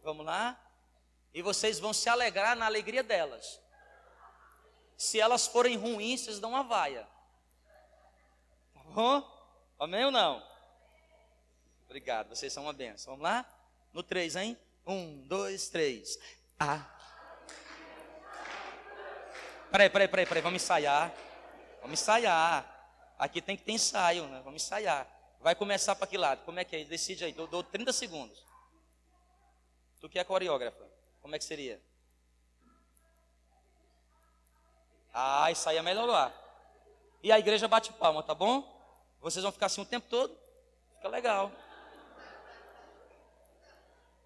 Vamos 0.02 0.26
lá? 0.26 0.60
E 1.32 1.44
vocês 1.44 1.78
vão 1.78 1.94
se 1.94 2.10
alegrar 2.10 2.56
na 2.56 2.66
alegria 2.66 3.04
delas. 3.04 3.62
Se 4.98 5.20
elas 5.20 5.46
forem 5.46 5.78
ruins, 5.78 6.22
vocês 6.22 6.40
dão 6.40 6.50
uma 6.50 6.64
vaia. 6.64 7.08
Tá 8.74 8.82
bom? 8.86 9.54
Amém 9.78 10.06
ou 10.06 10.12
não? 10.12 10.44
Obrigado, 11.86 12.30
vocês 12.30 12.52
são 12.52 12.64
uma 12.64 12.74
benção. 12.74 13.14
Vamos 13.14 13.24
lá? 13.24 13.46
No 13.94 14.02
três, 14.02 14.36
hein? 14.36 14.58
Um, 14.84 15.22
dois, 15.28 15.70
três. 15.70 16.18
Ah. 16.60 16.97
Peraí, 19.72 19.90
peraí, 19.90 20.08
peraí, 20.08 20.26
peraí, 20.26 20.42
vamos 20.42 20.62
ensaiar. 20.62 21.14
Vamos 21.82 22.00
ensaiar. 22.00 22.66
Aqui 23.20 23.42
tem 23.42 23.58
que 23.58 23.64
ter 23.64 23.74
ensaio, 23.74 24.26
né? 24.28 24.42
Vamos 24.44 24.64
ensaiar. 24.64 25.08
Vai 25.42 25.56
começar 25.56 25.96
para 25.96 26.08
que 26.08 26.18
lado? 26.18 26.44
Como 26.46 26.60
é 26.60 26.64
que 26.64 26.76
é? 26.76 26.84
Decide 26.84 27.26
aí, 27.26 27.34
dou, 27.34 27.48
dou 27.48 27.64
30 27.64 27.92
segundos. 27.92 28.46
Tu 30.00 30.10
que 30.10 30.20
é 30.20 30.24
coreógrafa, 30.24 30.86
como 31.22 31.36
é 31.36 31.40
que 31.40 31.46
seria? 31.46 31.82
Ah, 35.14 35.52
isso 35.52 35.68
aí 35.68 35.78
é 35.78 35.82
melhor 35.82 36.06
lá. 36.06 36.32
E 37.24 37.32
a 37.32 37.40
igreja 37.40 37.68
bate 37.68 37.92
palma, 37.94 38.22
tá 38.22 38.36
bom? 38.36 38.76
Vocês 39.20 39.42
vão 39.42 39.52
ficar 39.52 39.66
assim 39.66 39.82
o 39.82 39.86
tempo 39.86 40.08
todo? 40.08 40.38
Fica 40.96 41.08
legal. 41.08 41.52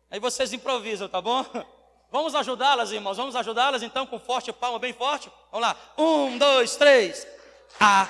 Aí 0.10 0.20
vocês 0.20 0.52
improvisam, 0.52 1.08
tá 1.08 1.22
bom? 1.22 1.46
Vamos 2.12 2.36
ajudá-las, 2.36 2.92
irmãos. 2.92 3.16
Vamos 3.16 3.36
ajudá-las 3.36 3.82
então 3.82 4.06
com 4.06 4.20
forte 4.20 4.52
palma, 4.52 4.78
bem 4.78 4.92
forte. 4.94 5.32
Vamos 5.50 5.68
lá. 5.68 5.76
Um, 5.98 6.38
dois, 6.38 6.76
três. 6.76 7.26
Ah. 7.80 8.08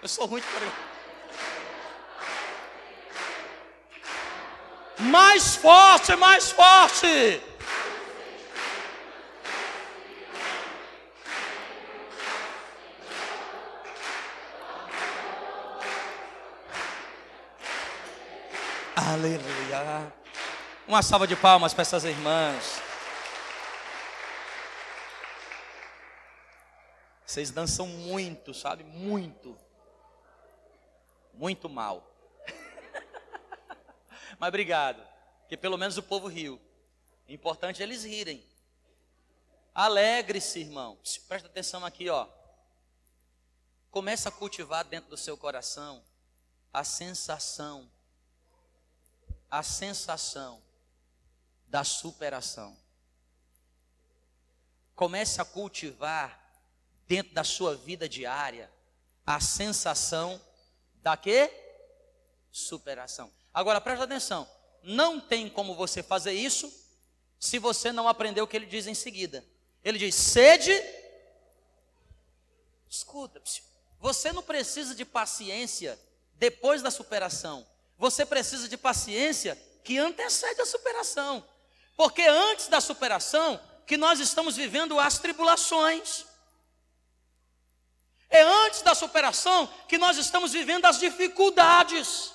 Eu 0.00 0.08
sou 0.08 0.26
de 0.28 0.46
coreografia. 0.46 0.88
Mais 5.00 5.56
forte, 5.56 6.14
mais 6.16 6.50
forte. 6.52 7.42
Aleluia. 18.96 20.12
Uma 20.88 21.02
salva 21.02 21.26
de 21.26 21.36
palmas 21.36 21.74
para 21.74 21.82
essas 21.82 22.02
irmãs. 22.02 22.80
Vocês 27.26 27.50
dançam 27.50 27.86
muito, 27.86 28.54
sabe? 28.54 28.84
Muito. 28.84 29.54
Muito 31.34 31.68
mal. 31.68 32.10
Mas 34.40 34.48
obrigado, 34.48 35.06
que 35.46 35.58
pelo 35.58 35.76
menos 35.76 35.98
o 35.98 36.02
povo 36.02 36.26
riu. 36.26 36.58
O 37.28 37.32
importante 37.32 37.82
é 37.82 37.84
eles 37.84 38.02
rirem. 38.02 38.42
Alegre-se, 39.74 40.60
irmão. 40.60 40.98
Presta 41.28 41.48
atenção 41.48 41.84
aqui, 41.84 42.08
ó. 42.08 42.26
Começa 43.90 44.30
a 44.30 44.32
cultivar 44.32 44.86
dentro 44.86 45.10
do 45.10 45.18
seu 45.18 45.36
coração 45.36 46.02
a 46.72 46.82
sensação, 46.82 47.90
a 49.50 49.62
sensação 49.62 50.66
da 51.68 51.84
superação. 51.84 52.76
Comece 54.94 55.40
a 55.40 55.44
cultivar 55.44 56.38
dentro 57.06 57.32
da 57.32 57.44
sua 57.44 57.76
vida 57.76 58.08
diária 58.08 58.70
a 59.24 59.40
sensação 59.40 60.40
da 60.96 61.16
quê? 61.16 61.52
Superação. 62.50 63.32
Agora 63.52 63.80
presta 63.80 64.04
atenção, 64.04 64.48
não 64.82 65.20
tem 65.20 65.48
como 65.48 65.74
você 65.74 66.02
fazer 66.02 66.32
isso 66.32 66.72
se 67.38 67.58
você 67.58 67.92
não 67.92 68.08
aprender 68.08 68.40
o 68.40 68.46
que 68.46 68.56
ele 68.56 68.66
diz 68.66 68.86
em 68.86 68.94
seguida. 68.94 69.44
Ele 69.84 69.98
diz: 69.98 70.14
sede. 70.14 70.72
Escuta, 72.90 73.40
você 74.00 74.32
não 74.32 74.42
precisa 74.42 74.94
de 74.94 75.04
paciência 75.04 75.98
depois 76.34 76.80
da 76.82 76.90
superação. 76.90 77.66
Você 77.98 78.24
precisa 78.24 78.68
de 78.68 78.76
paciência 78.76 79.56
que 79.84 79.98
antecede 79.98 80.60
a 80.60 80.66
superação. 80.66 81.46
Porque 81.98 82.22
antes 82.22 82.68
da 82.68 82.80
superação 82.80 83.60
que 83.84 83.96
nós 83.96 84.20
estamos 84.20 84.54
vivendo 84.54 85.00
as 85.00 85.18
tribulações. 85.18 86.24
É 88.30 88.40
antes 88.40 88.82
da 88.82 88.94
superação 88.94 89.66
que 89.88 89.98
nós 89.98 90.16
estamos 90.16 90.52
vivendo 90.52 90.84
as 90.84 91.00
dificuldades. 91.00 92.32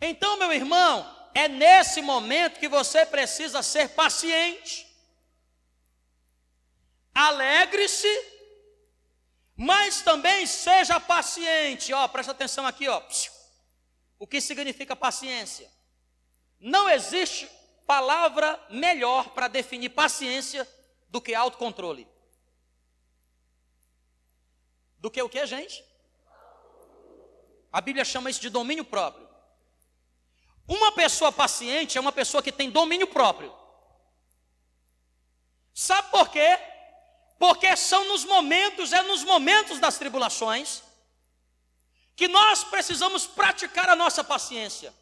Então, 0.00 0.36
meu 0.36 0.52
irmão, 0.52 0.96
é 1.32 1.46
nesse 1.46 2.02
momento 2.02 2.58
que 2.58 2.66
você 2.66 3.06
precisa 3.06 3.62
ser 3.62 3.90
paciente. 3.90 4.84
Alegre-se, 7.14 8.12
mas 9.54 10.02
também 10.02 10.44
seja 10.44 10.98
paciente. 10.98 11.92
Ó, 11.92 12.08
presta 12.08 12.32
atenção 12.32 12.66
aqui, 12.66 12.88
ó. 12.88 13.00
O 14.18 14.26
que 14.26 14.40
significa 14.40 14.96
paciência? 14.96 15.70
Não 16.58 16.90
existe 16.90 17.48
palavra 17.86 18.60
melhor 18.68 19.30
para 19.30 19.48
definir 19.48 19.90
paciência 19.90 20.68
do 21.08 21.20
que 21.20 21.34
autocontrole. 21.34 22.06
Do 24.98 25.10
que 25.10 25.22
o 25.22 25.28
que, 25.28 25.46
gente? 25.46 25.84
A 27.72 27.80
Bíblia 27.80 28.04
chama 28.04 28.30
isso 28.30 28.40
de 28.40 28.50
domínio 28.50 28.84
próprio. 28.84 29.26
Uma 30.66 30.92
pessoa 30.92 31.30
paciente 31.30 31.96
é 31.96 32.00
uma 32.00 32.12
pessoa 32.12 32.42
que 32.42 32.50
tem 32.50 32.70
domínio 32.70 33.06
próprio. 33.06 33.54
Sabe 35.72 36.10
por 36.10 36.28
quê? 36.30 36.58
Porque 37.38 37.76
são 37.76 38.08
nos 38.08 38.24
momentos, 38.24 38.92
é 38.92 39.02
nos 39.02 39.22
momentos 39.22 39.78
das 39.78 39.98
tribulações, 39.98 40.82
que 42.16 42.26
nós 42.26 42.64
precisamos 42.64 43.26
praticar 43.26 43.88
a 43.90 43.94
nossa 43.94 44.24
paciência. 44.24 44.92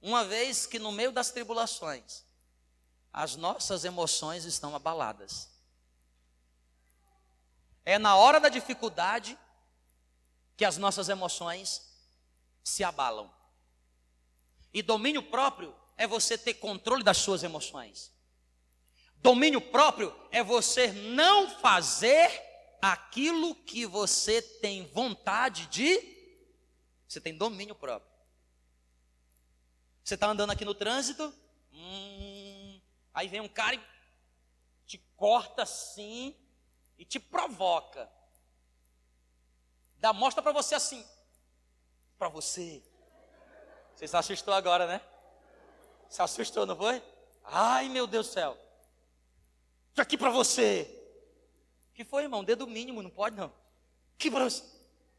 Uma 0.00 0.24
vez 0.24 0.66
que 0.66 0.78
no 0.78 0.92
meio 0.92 1.10
das 1.10 1.30
tribulações, 1.30 2.24
as 3.12 3.36
nossas 3.36 3.84
emoções 3.84 4.44
estão 4.44 4.74
abaladas. 4.74 5.48
É 7.84 7.98
na 7.98 8.16
hora 8.16 8.38
da 8.38 8.48
dificuldade 8.48 9.36
que 10.56 10.64
as 10.64 10.76
nossas 10.76 11.08
emoções 11.08 11.88
se 12.62 12.84
abalam. 12.84 13.32
E 14.72 14.82
domínio 14.82 15.22
próprio 15.22 15.74
é 15.96 16.06
você 16.06 16.36
ter 16.36 16.54
controle 16.54 17.02
das 17.02 17.16
suas 17.16 17.42
emoções. 17.42 18.12
Domínio 19.16 19.60
próprio 19.60 20.14
é 20.30 20.42
você 20.42 20.92
não 20.92 21.50
fazer 21.58 22.30
aquilo 22.80 23.54
que 23.54 23.84
você 23.86 24.40
tem 24.40 24.86
vontade 24.86 25.66
de. 25.66 26.16
Você 27.08 27.20
tem 27.20 27.36
domínio 27.36 27.74
próprio. 27.74 28.17
Você 30.08 30.14
está 30.14 30.26
andando 30.26 30.50
aqui 30.50 30.64
no 30.64 30.74
trânsito, 30.74 31.34
hum, 31.70 32.80
aí 33.12 33.28
vem 33.28 33.42
um 33.42 33.48
cara 33.48 33.74
e 33.74 33.80
te 34.86 34.96
corta 35.14 35.64
assim 35.64 36.34
e 36.96 37.04
te 37.04 37.20
provoca. 37.20 38.10
Dá 39.98 40.14
mostra 40.14 40.42
para 40.42 40.52
você 40.52 40.74
assim, 40.74 41.06
para 42.18 42.30
você. 42.30 42.82
Você 43.94 44.08
se 44.08 44.16
assustou 44.16 44.54
agora, 44.54 44.86
né? 44.86 45.02
Se 46.08 46.22
assustou, 46.22 46.64
não 46.64 46.74
foi? 46.74 47.02
Ai, 47.44 47.90
meu 47.90 48.06
Deus 48.06 48.28
do 48.28 48.32
céu. 48.32 48.56
Estou 49.90 50.02
aqui 50.02 50.16
para 50.16 50.30
você. 50.30 50.88
Que 51.92 52.02
foi, 52.02 52.22
irmão? 52.22 52.42
Dedo 52.42 52.66
mínimo, 52.66 53.02
não 53.02 53.10
pode 53.10 53.36
não. 53.36 53.52
Que 54.16 54.30
para 54.30 54.44
você. 54.44 54.64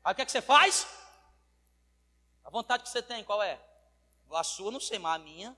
Aí 0.04 0.14
o 0.14 0.16
que 0.16 0.24
é 0.24 0.26
que 0.26 0.32
você 0.32 0.42
faz? 0.42 0.88
A 2.44 2.50
vontade 2.50 2.82
que 2.82 2.90
você 2.90 3.04
tem, 3.04 3.24
qual 3.24 3.44
é? 3.44 3.69
A 4.32 4.44
sua 4.44 4.72
não 4.72 4.80
sei, 4.80 5.00
mas 5.00 5.16
a 5.16 5.24
minha, 5.24 5.58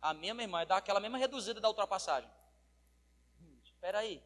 a 0.00 0.14
minha, 0.14 0.34
minha 0.34 0.44
irmã, 0.44 0.60
é 0.62 0.66
dar 0.66 0.78
aquela 0.78 1.00
mesma 1.00 1.18
reduzida 1.18 1.60
da 1.60 1.68
ultrapassagem. 1.68 2.30
Espera 3.64 3.98
aí. 3.98 4.22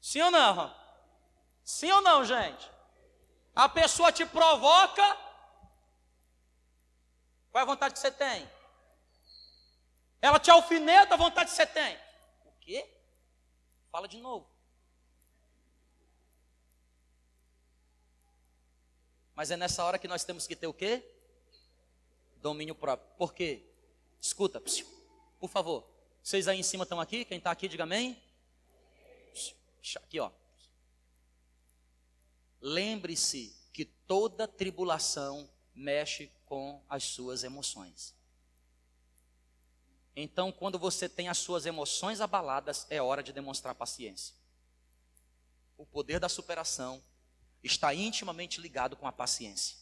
Sim 0.00 0.22
ou 0.22 0.30
não? 0.30 0.74
Sim 1.64 1.90
ou 1.90 2.00
não, 2.00 2.24
gente? 2.24 2.70
A 3.54 3.68
pessoa 3.68 4.10
te 4.10 4.24
provoca. 4.24 5.02
Qual 7.50 7.60
é 7.60 7.62
a 7.62 7.66
vontade 7.66 7.94
que 7.94 8.00
você 8.00 8.10
tem? 8.10 8.50
Ela 10.20 10.38
te 10.38 10.50
alfineta, 10.50 11.14
a 11.14 11.18
vontade 11.18 11.50
que 11.50 11.56
você 11.56 11.66
tem. 11.66 11.96
O 12.46 12.52
quê? 12.60 12.88
Fala 13.90 14.08
de 14.08 14.16
novo. 14.18 14.48
Mas 19.34 19.50
é 19.50 19.56
nessa 19.56 19.84
hora 19.84 19.98
que 19.98 20.08
nós 20.08 20.24
temos 20.24 20.46
que 20.46 20.56
ter 20.56 20.66
o 20.66 20.74
quê? 20.74 21.11
Domínio 22.42 22.74
próprio. 22.74 23.08
Por 23.16 23.32
quê? 23.32 23.64
Escuta, 24.20 24.60
por 25.40 25.48
favor. 25.48 25.88
Vocês 26.22 26.46
aí 26.46 26.58
em 26.58 26.62
cima 26.62 26.82
estão 26.82 27.00
aqui? 27.00 27.24
Quem 27.24 27.38
está 27.38 27.50
aqui, 27.50 27.68
diga 27.68 27.84
amém. 27.84 28.20
Aqui, 29.96 30.20
ó. 30.20 30.30
Lembre-se 32.60 33.56
que 33.72 33.84
toda 33.84 34.46
tribulação 34.46 35.48
mexe 35.74 36.30
com 36.44 36.84
as 36.88 37.04
suas 37.04 37.42
emoções. 37.42 38.14
Então, 40.14 40.52
quando 40.52 40.78
você 40.78 41.08
tem 41.08 41.28
as 41.28 41.38
suas 41.38 41.64
emoções 41.64 42.20
abaladas, 42.20 42.86
é 42.90 43.00
hora 43.00 43.22
de 43.22 43.32
demonstrar 43.32 43.74
paciência. 43.74 44.34
O 45.76 45.86
poder 45.86 46.20
da 46.20 46.28
superação 46.28 47.02
está 47.62 47.94
intimamente 47.94 48.60
ligado 48.60 48.96
com 48.96 49.06
a 49.06 49.12
paciência. 49.12 49.81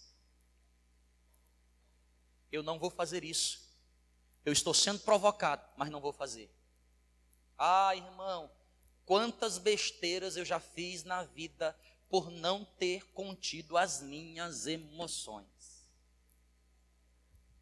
Eu 2.51 2.63
não 2.63 2.79
vou 2.79 2.91
fazer 2.91 3.25
isso. 3.25 3.61
Eu 4.45 4.53
estou 4.53 4.75
sendo 4.75 5.01
provocado, 5.01 5.67
mas 5.77 5.91
não 5.91 6.01
vou 6.01 6.13
fazer. 6.13 6.51
Ah, 7.59 7.95
irmão, 7.95 8.51
quantas 9.05 9.59
besteiras 9.59 10.37
eu 10.37 10.45
já 10.45 10.59
fiz 10.59 11.05
na 11.05 11.23
vida 11.25 11.77
por 12.09 12.31
não 12.31 12.65
ter 12.65 13.05
contido 13.13 13.77
as 13.77 14.03
minhas 14.03 14.67
emoções. 14.67 15.47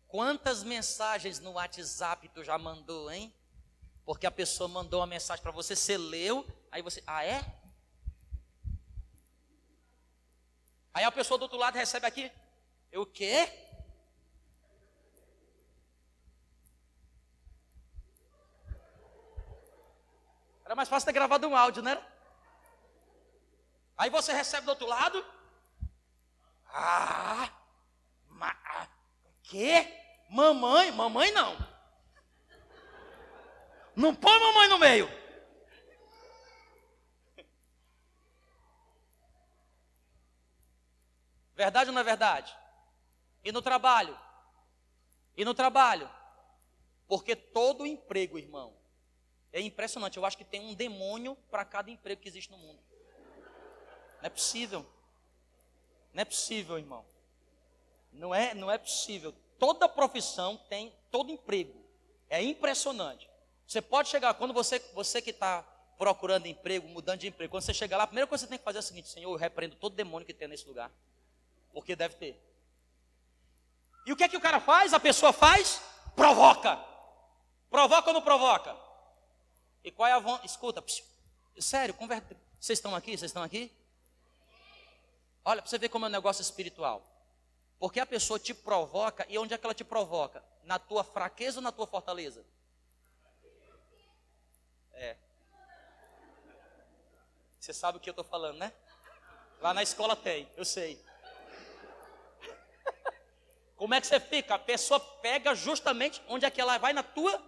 Quantas 0.07 0.65
mensagens 0.65 1.39
no 1.39 1.53
WhatsApp 1.53 2.29
tu 2.31 2.43
já 2.43 2.57
mandou, 2.57 3.11
hein? 3.11 3.33
Porque 4.07 4.27
a 4.27 4.31
pessoa 4.31 4.67
mandou 4.67 5.01
uma 5.01 5.07
mensagem 5.07 5.43
para 5.43 5.53
você, 5.53 5.77
você 5.77 5.99
leu, 5.99 6.47
aí 6.73 6.81
você, 6.81 7.03
ah 7.07 7.23
é? 7.23 7.45
Aí 10.95 11.05
a 11.05 11.13
pessoa 11.13 11.37
do 11.37 11.43
outro 11.43 11.59
lado 11.59 11.75
recebe 11.75 12.07
aqui, 12.07 12.33
eu 12.91 13.03
o 13.03 13.07
quê? 13.07 13.68
Mais 20.79 20.89
fácil 20.89 21.07
ter 21.07 21.13
gravado 21.13 21.49
um 21.49 21.57
áudio, 21.57 21.83
né? 21.83 22.01
Aí 23.97 24.09
você 24.11 24.33
recebe 24.33 24.65
do 24.65 24.69
outro 24.69 24.87
lado. 24.87 25.27
Ah, 26.69 27.51
ma, 28.29 28.57
quê? 29.43 29.93
Mamãe? 30.31 30.93
Mamãe 30.93 31.33
não. 31.33 31.57
Não 33.97 34.15
põe 34.15 34.39
mamãe 34.39 34.69
no 34.69 34.79
meio. 34.79 35.11
Verdade 41.57 41.91
ou 41.91 41.95
não 41.95 42.03
é 42.03 42.05
verdade? 42.05 42.57
E 43.43 43.51
no 43.51 43.61
trabalho? 43.61 44.17
E 45.37 45.45
no 45.45 45.55
trabalho? 45.55 46.09
Porque 47.09 47.35
todo 47.35 47.85
emprego, 47.85 48.39
irmão, 48.39 48.78
é 49.59 49.63
impressionante. 49.63 50.17
Eu 50.17 50.25
acho 50.25 50.37
que 50.37 50.45
tem 50.45 50.61
um 50.61 50.75
demônio 50.75 51.37
para 51.51 51.65
cada 51.65 51.91
emprego 51.91 52.21
que 52.21 52.29
existe 52.29 52.51
no 52.51 52.59
mundo. 52.59 52.79
Não 54.21 54.27
é 54.27 54.29
possível. 54.29 54.87
Não 56.13 56.23
é 56.23 56.25
possível, 56.25 56.79
irmão. 56.79 57.05
Não 58.13 58.35
é, 58.35 58.55
não 58.55 58.71
é 58.71 58.79
possível. 58.79 59.35
Toda 59.59 59.89
profissão 59.89 60.57
tem, 60.69 60.93
todo 61.11 61.31
emprego. 61.31 61.75
É 62.29 62.43
impressionante. 62.43 63.29
Você 63.67 63.83
pode 63.83 64.09
chegar, 64.09 64.35
quando 64.35 64.55
você, 64.55 64.79
você 64.95 65.21
que 65.21 65.31
está 65.31 65.63
procurando 65.97 66.47
emprego, 66.47 66.89
mudando 66.89 67.21
de 67.21 67.29
emprego, 67.29 67.51
quando 67.51 67.63
você 67.63 67.75
chegar 67.75 67.97
lá, 67.97 68.05
a 68.05 68.07
primeira 68.07 68.27
coisa 68.27 68.45
que 68.45 68.49
você 68.49 68.51
tem 68.51 68.59
que 68.59 68.65
fazer 68.65 68.79
é 68.79 68.81
o 68.81 68.85
seguinte: 68.85 69.09
Senhor, 69.09 69.31
eu 69.31 69.37
repreendo 69.37 69.77
todo 69.77 69.95
demônio 69.95 70.27
que 70.27 70.35
tem 70.35 70.49
nesse 70.49 70.67
lugar. 70.67 70.91
Porque 71.73 71.95
deve 71.95 72.15
ter. 72.15 72.41
E 74.07 74.13
o 74.13 74.17
que 74.17 74.25
é 74.25 74.29
que 74.29 74.37
o 74.37 74.41
cara 74.41 74.61
faz? 74.61 74.95
A 74.95 75.01
pessoa 75.01 75.33
faz? 75.33 75.83
Provoca. 76.17 76.77
Provoca 77.71 78.09
ou 78.09 78.15
não 78.15 78.23
provoca? 78.23 78.88
E 79.89 79.91
qual 79.91 80.07
é 80.07 80.13
a 80.13 80.19
vontade? 80.19 80.47
Escuta, 80.47 80.83
psiu. 80.83 81.03
sério, 81.59 81.95
conversa. 81.95 82.37
Vocês 82.61 82.79
estão 82.79 82.95
aqui? 82.95 83.13
Vocês 83.13 83.31
estão 83.31 83.43
aqui? 83.43 83.73
Olha, 85.43 85.63
para 85.63 85.71
você 85.71 85.79
ver 85.79 85.89
como 85.89 86.05
é 86.05 86.09
um 86.09 86.13
negócio 86.13 86.43
espiritual. 86.43 87.03
Porque 87.79 87.99
a 87.99 88.05
pessoa 88.05 88.39
te 88.39 88.53
provoca, 88.53 89.25
e 89.31 89.39
onde 89.39 89.55
é 89.55 89.57
que 89.57 89.65
ela 89.65 89.73
te 89.73 89.85
provoca? 89.85 90.45
Na 90.63 90.79
tua 90.79 91.03
fraqueza 91.03 91.61
ou 91.61 91.63
na 91.63 91.73
tua 91.73 91.87
fortaleza? 91.87 92.45
É. 94.93 95.17
Você 97.59 97.73
sabe 97.73 97.97
o 97.97 98.01
que 98.01 98.11
eu 98.11 98.13
estou 98.13 98.27
falando, 98.27 98.59
né? 98.59 98.71
Lá 99.59 99.73
na 99.73 99.83
escola 99.83 100.15
tem, 100.15 100.47
eu 100.55 100.67
sei. 100.67 101.03
Como 103.75 103.95
é 103.95 104.03
que 104.03 104.07
você 104.07 104.21
fica? 104.21 104.57
A 104.57 104.59
pessoa 104.59 105.01
pega 105.01 105.55
justamente 105.55 106.23
onde 106.29 106.45
é 106.45 106.51
que 106.51 106.61
ela 106.61 106.77
vai 106.77 106.93
na 106.93 107.03
tua. 107.03 107.43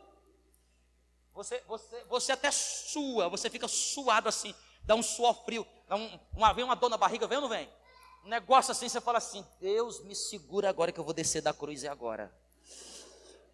Você, 1.41 1.63
você, 1.67 2.05
você 2.05 2.33
até 2.33 2.51
sua, 2.51 3.27
você 3.31 3.49
fica 3.49 3.67
suado 3.67 4.29
assim, 4.29 4.55
dá 4.83 4.95
um 4.95 5.03
suor 5.03 5.33
frio, 5.43 5.67
dá 5.89 5.97
um, 5.97 6.21
uma, 6.35 6.53
vem 6.53 6.63
uma 6.63 6.77
dor 6.77 6.91
na 6.91 6.99
barriga, 6.99 7.27
vem 7.27 7.39
ou 7.39 7.43
não 7.43 7.49
vem? 7.49 7.67
Um 8.27 8.29
negócio 8.29 8.73
assim, 8.73 8.91
você 8.91 9.01
fala 9.01 9.17
assim: 9.17 9.43
Deus 9.59 10.05
me 10.05 10.15
segura 10.15 10.69
agora 10.69 10.93
que 10.93 11.01
eu 11.01 11.05
vou 11.05 11.15
descer 11.15 11.41
da 11.41 11.55
cruz 11.55 11.83
e 11.83 11.89
agora. 11.89 12.31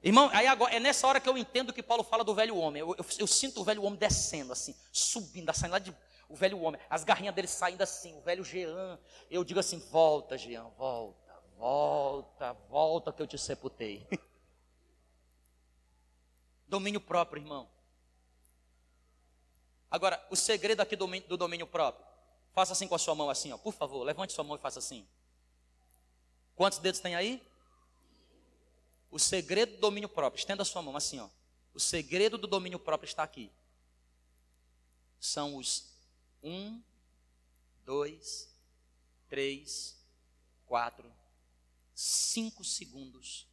Irmão, 0.03 0.29
aí 0.33 0.49
agora, 0.49 0.75
é 0.75 0.81
nessa 0.81 1.07
hora 1.07 1.21
que 1.21 1.29
eu 1.29 1.39
entendo 1.39 1.73
que 1.73 1.81
Paulo 1.81 2.03
fala 2.03 2.25
do 2.25 2.35
velho 2.35 2.57
homem. 2.57 2.81
Eu, 2.81 2.89
eu, 2.99 3.07
eu 3.21 3.27
sinto 3.29 3.61
o 3.61 3.65
velho 3.65 3.85
homem 3.85 3.97
descendo, 3.97 4.53
assim, 4.53 4.75
subindo, 4.91 5.55
saindo 5.55 5.73
lá 5.73 5.79
de. 5.79 5.97
O 6.29 6.35
velho 6.35 6.61
homem, 6.61 6.81
as 6.91 7.05
garrinhas 7.05 7.37
dele 7.37 7.47
saindo 7.47 7.83
assim, 7.83 8.19
o 8.19 8.21
velho 8.21 8.43
Jean. 8.43 8.99
Eu 9.31 9.45
digo 9.45 9.61
assim: 9.61 9.79
volta, 9.93 10.37
Jean, 10.37 10.65
volta. 10.77 11.37
Volta, 11.57 12.53
volta 12.69 13.13
que 13.13 13.23
eu 13.23 13.29
te 13.29 13.39
sepultei. 13.39 14.05
domínio 16.67 17.01
próprio, 17.01 17.41
irmão. 17.41 17.76
Agora, 19.91 20.25
o 20.31 20.37
segredo 20.37 20.81
aqui 20.81 20.97
do, 20.97 21.07
do 21.07 21.37
domínio 21.37 21.67
próprio. 21.67 22.05
Faça 22.53 22.73
assim 22.73 22.89
com 22.89 22.95
a 22.95 22.99
sua 22.99 23.15
mão, 23.15 23.29
assim, 23.29 23.53
ó. 23.53 23.59
Por 23.59 23.73
favor, 23.73 24.03
levante 24.03 24.33
sua 24.33 24.45
mão 24.45 24.57
e 24.57 24.59
faça 24.59 24.79
assim. 24.79 25.07
Quantos 26.55 26.79
dedos 26.79 27.01
tem 27.01 27.15
aí? 27.15 27.43
O 29.11 29.19
segredo 29.19 29.75
do 29.75 29.81
domínio 29.81 30.09
próprio. 30.09 30.39
Estenda 30.39 30.63
a 30.63 30.65
sua 30.67 30.83
mão 30.83 30.97
assim, 30.97 31.21
ó. 31.21 31.29
O 31.75 31.79
segredo 31.79 32.39
do 32.39 32.47
domínio 32.47 32.79
próprio 32.79 33.07
está 33.07 33.23
aqui. 33.23 33.53
São 35.21 35.57
os 35.57 35.93
um, 36.43 36.81
dois, 37.85 38.49
três, 39.29 39.97
quatro, 40.65 41.13
cinco 41.95 42.65
segundos. 42.65 43.47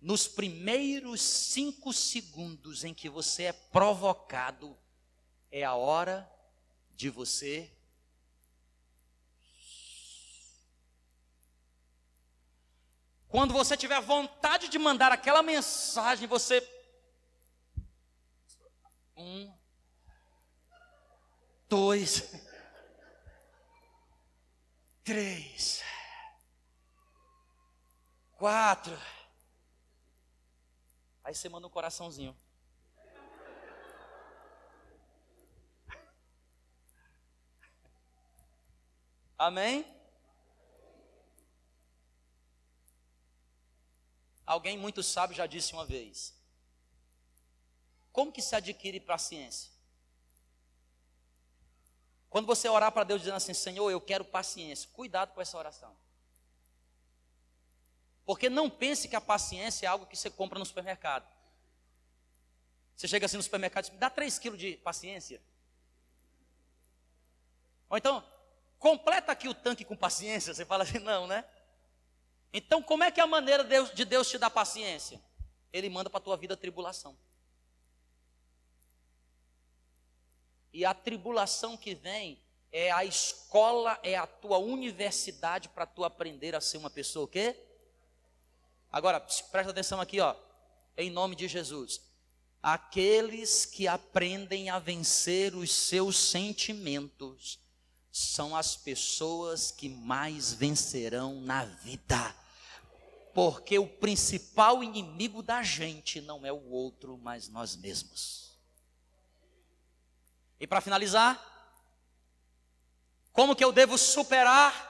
Nos 0.00 0.26
primeiros 0.26 1.20
cinco 1.20 1.92
segundos 1.92 2.84
em 2.84 2.94
que 2.94 3.08
você 3.08 3.44
é 3.44 3.52
provocado, 3.52 4.76
é 5.50 5.64
a 5.64 5.74
hora 5.74 6.30
de 6.90 7.10
você. 7.10 7.70
Quando 13.28 13.54
você 13.54 13.76
tiver 13.76 14.00
vontade 14.00 14.68
de 14.68 14.78
mandar 14.78 15.12
aquela 15.12 15.42
mensagem, 15.42 16.26
você. 16.26 16.66
Um, 19.16 19.52
dois, 21.68 22.32
três 25.04 25.82
quatro. 28.40 28.98
Aí 31.22 31.34
você 31.34 31.46
manda 31.50 31.66
um 31.66 31.70
coraçãozinho. 31.70 32.34
Amém? 39.40 39.86
Alguém 44.44 44.76
muito 44.76 45.02
sábio 45.02 45.34
já 45.34 45.46
disse 45.46 45.72
uma 45.72 45.86
vez: 45.86 46.38
Como 48.12 48.30
que 48.30 48.42
se 48.42 48.54
adquire 48.54 49.00
paciência? 49.00 49.70
Quando 52.28 52.44
você 52.44 52.68
orar 52.68 52.92
para 52.92 53.04
Deus 53.04 53.22
dizendo 53.22 53.36
assim: 53.36 53.54
Senhor, 53.54 53.90
eu 53.90 53.98
quero 53.98 54.26
paciência, 54.26 54.90
cuidado 54.92 55.32
com 55.32 55.40
essa 55.40 55.56
oração. 55.56 55.96
Porque 58.26 58.50
não 58.50 58.68
pense 58.68 59.08
que 59.08 59.16
a 59.16 59.22
paciência 59.22 59.86
é 59.86 59.88
algo 59.88 60.04
que 60.04 60.18
você 60.18 60.28
compra 60.28 60.58
no 60.58 60.66
supermercado. 60.66 61.26
Você 62.94 63.08
chega 63.08 63.24
assim 63.24 63.38
no 63.38 63.42
supermercado 63.42 63.86
e 63.86 63.90
diz, 63.90 63.98
dá 63.98 64.10
3 64.10 64.38
quilos 64.38 64.58
de 64.58 64.76
paciência. 64.76 65.40
Ou 67.88 67.96
então, 67.96 68.22
completa 68.80 69.30
aqui 69.30 69.46
o 69.46 69.54
tanque 69.54 69.84
com 69.84 69.94
paciência. 69.94 70.52
Você 70.52 70.64
fala 70.64 70.82
assim, 70.82 70.98
não, 71.04 71.28
né? 71.28 71.44
Então, 72.52 72.82
como 72.82 73.04
é 73.04 73.12
que 73.12 73.20
é 73.20 73.22
a 73.22 73.28
maneira 73.28 73.62
de 73.94 74.04
Deus 74.04 74.28
te 74.28 74.38
dar 74.38 74.50
paciência? 74.50 75.20
Ele 75.72 75.88
manda 75.88 76.10
para 76.10 76.18
a 76.18 76.22
tua 76.22 76.36
vida 76.36 76.56
tribulação. 76.56 77.16
E 80.72 80.84
a 80.84 80.94
tribulação 80.94 81.76
que 81.76 81.94
vem 81.94 82.40
é 82.72 82.90
a 82.90 83.04
escola, 83.04 83.98
é 84.02 84.16
a 84.16 84.26
tua 84.26 84.58
universidade 84.58 85.68
para 85.68 85.86
tu 85.86 86.04
aprender 86.04 86.56
a 86.56 86.60
ser 86.60 86.78
uma 86.78 86.90
pessoa 86.90 87.24
o 87.26 87.28
quê? 87.28 87.56
Agora, 88.90 89.20
presta 89.20 89.70
atenção 89.70 90.00
aqui, 90.00 90.20
ó. 90.20 90.34
Em 90.96 91.10
nome 91.10 91.36
de 91.36 91.46
Jesus. 91.46 92.00
Aqueles 92.62 93.64
que 93.64 93.86
aprendem 93.86 94.70
a 94.70 94.78
vencer 94.78 95.54
os 95.54 95.72
seus 95.72 96.16
sentimentos 96.16 97.58
são 98.12 98.56
as 98.56 98.76
pessoas 98.76 99.70
que 99.70 99.88
mais 99.88 100.52
vencerão 100.52 101.40
na 101.40 101.64
vida. 101.64 102.34
Porque 103.32 103.78
o 103.78 103.86
principal 103.86 104.82
inimigo 104.82 105.42
da 105.42 105.62
gente 105.62 106.20
não 106.20 106.44
é 106.44 106.52
o 106.52 106.70
outro, 106.70 107.16
mas 107.18 107.48
nós 107.48 107.76
mesmos. 107.76 108.50
E 110.58 110.66
para 110.66 110.80
finalizar, 110.80 111.40
como 113.32 113.54
que 113.54 113.64
eu 113.64 113.72
devo 113.72 113.96
superar 113.96 114.88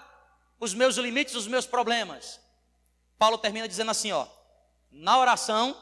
os 0.58 0.72
meus 0.72 0.96
limites, 0.96 1.34
os 1.34 1.46
meus 1.46 1.66
problemas? 1.66 2.40
Paulo 3.18 3.36
termina 3.36 3.68
dizendo 3.68 3.90
assim, 3.90 4.10
ó: 4.10 4.26
Na 4.90 5.18
oração, 5.18 5.76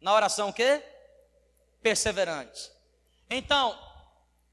na 0.00 0.14
oração 0.14 0.48
o 0.48 0.52
quê? 0.52 0.82
Perseverante. 1.82 2.72
Então, 3.28 3.78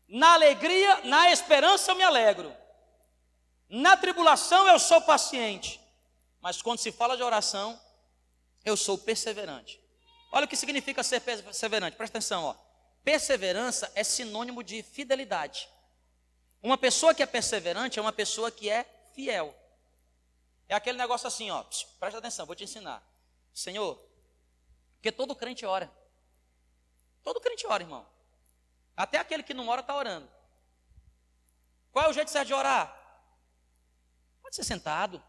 na 0.09 0.33
alegria, 0.33 1.01
na 1.05 1.31
esperança 1.31 1.91
eu 1.91 1.95
me 1.95 2.03
alegro. 2.03 2.53
Na 3.69 3.95
tribulação 3.95 4.67
eu 4.67 4.79
sou 4.79 4.99
paciente. 5.01 5.79
Mas 6.41 6.61
quando 6.61 6.79
se 6.79 6.91
fala 6.91 7.15
de 7.15 7.21
oração, 7.21 7.79
eu 8.65 8.75
sou 8.75 8.97
perseverante. 8.97 9.79
Olha 10.31 10.45
o 10.45 10.47
que 10.47 10.55
significa 10.55 11.03
ser 11.03 11.21
perseverante. 11.21 11.95
Presta 11.95 12.17
atenção, 12.17 12.43
ó. 12.43 12.55
Perseverança 13.03 13.91
é 13.93 14.03
sinônimo 14.03 14.63
de 14.63 14.81
fidelidade. 14.81 15.69
Uma 16.61 16.77
pessoa 16.77 17.13
que 17.13 17.23
é 17.23 17.25
perseverante 17.25 17.99
é 17.99 18.01
uma 18.01 18.11
pessoa 18.11 18.51
que 18.51 18.69
é 18.69 18.85
fiel. 19.13 19.55
É 20.67 20.75
aquele 20.75 20.97
negócio 20.97 21.27
assim, 21.27 21.51
ó. 21.51 21.63
Presta 21.99 22.17
atenção, 22.17 22.45
vou 22.45 22.55
te 22.55 22.63
ensinar. 22.63 23.03
Senhor, 23.53 23.99
porque 24.95 25.11
todo 25.11 25.35
crente 25.35 25.65
ora. 25.65 25.91
Todo 27.23 27.39
crente 27.39 27.65
ora, 27.67 27.83
irmão. 27.83 28.05
Até 28.99 29.17
aquele 29.17 29.43
que 29.43 29.53
não 29.53 29.69
ora 29.69 29.79
está 29.79 29.95
orando. 29.95 30.29
Qual 31.89 32.03
é 32.03 32.09
o 32.09 32.13
jeito 32.13 32.29
certo 32.29 32.47
de 32.47 32.53
orar? 32.53 32.93
Pode 34.41 34.57
ser 34.57 34.65
sentado, 34.65 35.23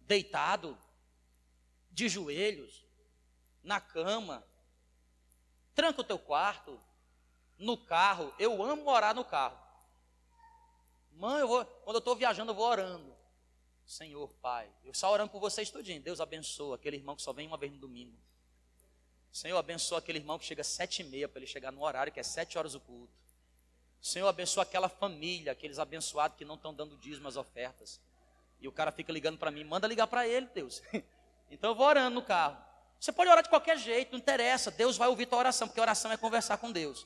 deitado, 0.00 0.76
de 1.92 2.08
joelhos, 2.08 2.84
na 3.62 3.80
cama. 3.80 4.44
Tranca 5.76 6.00
o 6.00 6.04
teu 6.04 6.18
quarto, 6.18 6.76
no 7.56 7.78
carro. 7.78 8.34
Eu 8.36 8.60
amo 8.64 8.90
orar 8.90 9.14
no 9.14 9.24
carro. 9.24 9.56
Mãe, 11.12 11.40
eu 11.40 11.46
vou, 11.46 11.64
quando 11.64 11.94
eu 11.94 12.00
estou 12.00 12.16
viajando, 12.16 12.50
eu 12.50 12.56
vou 12.56 12.66
orando. 12.66 13.16
Senhor, 13.86 14.34
Pai, 14.42 14.68
eu 14.82 14.92
só 14.92 15.08
orando 15.12 15.30
por 15.30 15.38
vocês 15.38 15.70
tudinho. 15.70 16.02
Deus 16.02 16.20
abençoa 16.20 16.74
aquele 16.74 16.96
irmão 16.96 17.14
que 17.14 17.22
só 17.22 17.32
vem 17.32 17.46
uma 17.46 17.56
vez 17.56 17.70
no 17.70 17.78
domingo. 17.78 18.18
Senhor, 19.34 19.58
abençoa 19.58 19.98
aquele 19.98 20.18
irmão 20.18 20.38
que 20.38 20.44
chega 20.44 20.60
às 20.60 20.68
sete 20.68 21.02
e 21.02 21.04
meia 21.04 21.28
para 21.28 21.40
ele 21.40 21.46
chegar 21.48 21.72
no 21.72 21.82
horário 21.82 22.12
que 22.12 22.20
é 22.20 22.22
sete 22.22 22.56
horas 22.56 22.76
o 22.76 22.80
culto. 22.80 23.12
Senhor, 24.00 24.28
abençoa 24.28 24.62
aquela 24.62 24.88
família, 24.88 25.50
aqueles 25.50 25.80
abençoados 25.80 26.38
que 26.38 26.44
não 26.44 26.54
estão 26.54 26.72
dando 26.72 26.96
dízimo 26.96 27.26
às 27.26 27.36
ofertas. 27.36 28.00
E 28.60 28.68
o 28.68 28.72
cara 28.72 28.92
fica 28.92 29.12
ligando 29.12 29.36
para 29.36 29.50
mim, 29.50 29.64
manda 29.64 29.88
ligar 29.88 30.06
para 30.06 30.24
ele, 30.24 30.46
Deus. 30.54 30.80
então 31.50 31.70
eu 31.70 31.74
vou 31.74 31.84
orando 31.84 32.14
no 32.14 32.22
carro. 32.22 32.56
Você 33.00 33.10
pode 33.10 33.28
orar 33.28 33.42
de 33.42 33.48
qualquer 33.48 33.76
jeito, 33.76 34.12
não 34.12 34.20
interessa. 34.20 34.70
Deus 34.70 34.96
vai 34.96 35.08
ouvir 35.08 35.26
tua 35.26 35.40
oração, 35.40 35.66
porque 35.66 35.80
oração 35.80 36.12
é 36.12 36.16
conversar 36.16 36.58
com 36.58 36.70
Deus. 36.70 37.04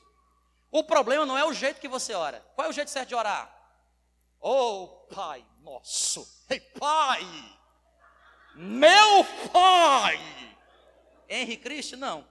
O 0.69 0.83
problema 0.83 1.25
não 1.25 1.35
é 1.35 1.43
o 1.43 1.51
jeito 1.51 1.81
que 1.81 1.87
você 1.87 2.13
ora. 2.13 2.45
Qual 2.53 2.67
é 2.67 2.69
o 2.69 2.73
jeito 2.73 2.91
certo 2.91 3.09
de 3.09 3.15
orar? 3.15 3.51
Oh, 4.39 4.87
Pai 5.11 5.43
nosso. 5.63 6.45
Ei, 6.47 6.59
Pai! 6.59 7.23
Meu 8.53 9.25
Pai! 9.51 10.48
Henri 11.39 11.57
Cristo, 11.57 11.97
não. 11.97 12.25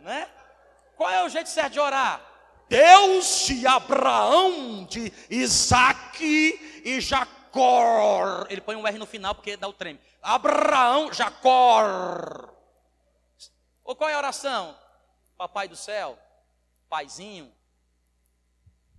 Né? 0.00 0.28
Qual 0.96 1.10
é 1.10 1.24
o 1.24 1.28
jeito 1.28 1.48
certo 1.48 1.74
de 1.74 1.80
orar? 1.80 2.20
Deus 2.68 3.46
de 3.46 3.66
Abraão, 3.66 4.84
de 4.84 5.12
Isaac 5.30 6.22
e 6.84 7.00
Jacó. 7.00 8.46
Ele 8.48 8.60
põe 8.60 8.76
um 8.76 8.86
R 8.86 8.98
no 8.98 9.06
final 9.06 9.34
porque 9.34 9.56
dá 9.56 9.66
o 9.66 9.72
treme. 9.72 10.00
Abraão, 10.22 11.12
Jacó. 11.12 11.82
Ou 13.84 13.96
qual 13.96 14.10
é 14.10 14.14
a 14.14 14.18
oração? 14.18 14.78
Papai 15.36 15.66
do 15.66 15.76
céu, 15.76 16.18
paizinho, 16.88 17.50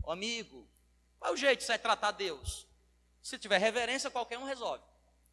amigo. 0.08 0.68
Qual 1.20 1.32
é 1.32 1.34
o 1.34 1.38
jeito 1.38 1.60
de 1.60 1.66
você 1.66 1.78
tratar 1.78 2.12
Deus? 2.12 2.66
Se 3.22 3.38
tiver 3.38 3.58
reverência, 3.60 4.10
qualquer 4.10 4.40
um 4.40 4.46
resolve. 4.46 4.84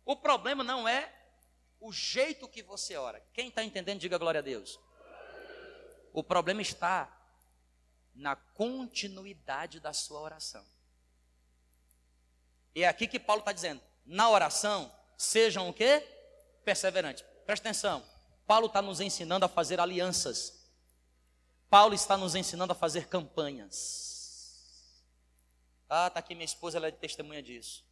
O 0.05 0.17
problema 0.17 0.63
não 0.63 0.87
é 0.87 1.11
o 1.81 1.93
jeito 1.93 2.49
que 2.49 2.62
você 2.62 2.97
ora. 2.97 3.23
Quem 3.33 3.49
está 3.49 3.62
entendendo, 3.62 4.01
diga 4.01 4.19
glória 4.19 4.41
a 4.41 4.43
Deus. 4.43 4.79
O 6.12 6.23
problema 6.23 6.62
está 6.62 7.12
na 8.15 8.35
continuidade 8.35 9.79
da 9.81 9.93
sua 9.93 10.21
oração. 10.21 10.65
E 12.75 12.83
é 12.83 12.89
aqui 12.89 13.07
que 13.07 13.19
Paulo 13.19 13.41
está 13.41 13.53
dizendo: 13.53 13.83
na 14.05 14.29
oração, 14.31 14.93
sejam 15.17 15.69
o 15.69 15.73
quê? 15.73 16.01
Perseverantes. 16.65 17.25
Presta 17.45 17.69
atenção. 17.69 18.05
Paulo 18.47 18.67
está 18.67 18.81
nos 18.81 19.01
ensinando 19.01 19.45
a 19.45 19.49
fazer 19.49 19.81
alianças. 19.81 20.67
Paulo 21.69 21.95
está 21.95 22.17
nos 22.17 22.35
ensinando 22.35 22.73
a 22.73 22.77
fazer 22.77 23.09
campanhas. 23.09 24.15
Ah, 25.89 26.07
está 26.07 26.21
aqui 26.21 26.35
minha 26.35 26.45
esposa, 26.45 26.79
ela 26.79 26.89
é 26.89 26.91
testemunha 26.91 27.43
disso 27.43 27.87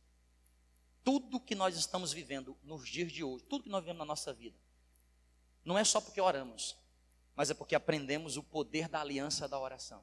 tudo 1.05 1.39
que 1.39 1.55
nós 1.55 1.77
estamos 1.77 2.13
vivendo 2.13 2.57
nos 2.63 2.89
dias 2.89 3.13
de 3.13 3.23
hoje, 3.23 3.45
tudo 3.45 3.65
que 3.65 3.69
nós 3.69 3.83
vivemos 3.83 3.99
na 3.99 4.07
nossa 4.07 4.33
vida, 4.33 4.57
não 5.65 5.79
é 5.79 5.85
só 5.85 6.01
porque 6.01 6.21
oramos, 6.21 6.77
mas 7.37 7.51
é 7.51 7.55
porque 7.55 7.75
aprendemos 7.75 8.37
o 8.37 8.43
poder 8.43 8.89
da 8.89 9.01
aliança 9.01 9.47
da 9.47 9.59
oração. 9.59 10.03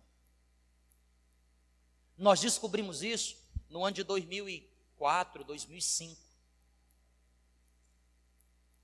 Nós 2.17 2.39
descobrimos 2.39 3.01
isso 3.01 3.35
no 3.67 3.83
ano 3.83 3.95
de 3.95 4.03
2004, 4.03 5.43
2005. 5.43 6.21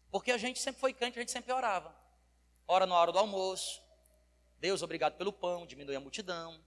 Porque 0.09 0.31
a 0.31 0.37
gente 0.37 0.59
sempre 0.59 0.81
foi 0.81 0.93
crente, 0.93 1.19
a 1.19 1.21
gente 1.21 1.31
sempre 1.31 1.51
orava. 1.51 1.95
Ora 2.67 2.85
na 2.85 2.95
hora 2.95 3.11
do 3.11 3.19
almoço. 3.19 3.81
Deus, 4.59 4.81
obrigado 4.81 5.17
pelo 5.17 5.31
pão, 5.31 5.67
diminui 5.67 5.95
a 5.95 5.99
multidão. 5.99 6.59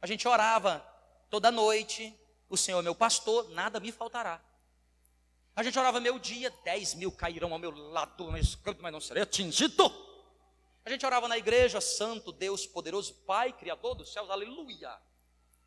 A 0.00 0.06
gente 0.06 0.26
orava 0.26 0.80
toda 1.30 1.50
noite, 1.50 2.18
o 2.48 2.56
Senhor 2.56 2.78
é 2.78 2.82
meu 2.82 2.94
pastor, 2.94 3.48
nada 3.50 3.78
me 3.78 3.92
faltará. 3.92 4.40
A 5.54 5.62
gente 5.62 5.78
orava 5.78 6.00
meu 6.00 6.18
dia, 6.18 6.50
10 6.64 6.94
mil 6.94 7.12
cairão 7.12 7.52
ao 7.52 7.58
meu 7.58 7.70
lado, 7.70 8.30
mas 8.30 8.92
não 8.92 9.00
serei 9.00 9.22
atingido. 9.22 9.84
A 10.84 10.90
gente 10.90 11.04
orava 11.04 11.28
na 11.28 11.36
igreja, 11.36 11.80
Santo 11.80 12.32
Deus 12.32 12.66
poderoso, 12.66 13.12
Pai, 13.26 13.52
Criador 13.52 13.94
dos 13.94 14.12
céus, 14.12 14.30
aleluia. 14.30 14.90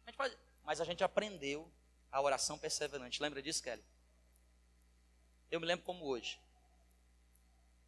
A 0.07 0.13
faz... 0.13 0.35
Mas 0.63 0.81
a 0.81 0.85
gente 0.85 1.03
aprendeu 1.03 1.69
a 2.11 2.21
oração 2.21 2.57
perseverante. 2.57 3.21
Lembra 3.21 3.41
disso, 3.41 3.61
Kelly? 3.61 3.83
Eu 5.51 5.59
me 5.59 5.65
lembro 5.65 5.85
como 5.85 6.05
hoje. 6.05 6.39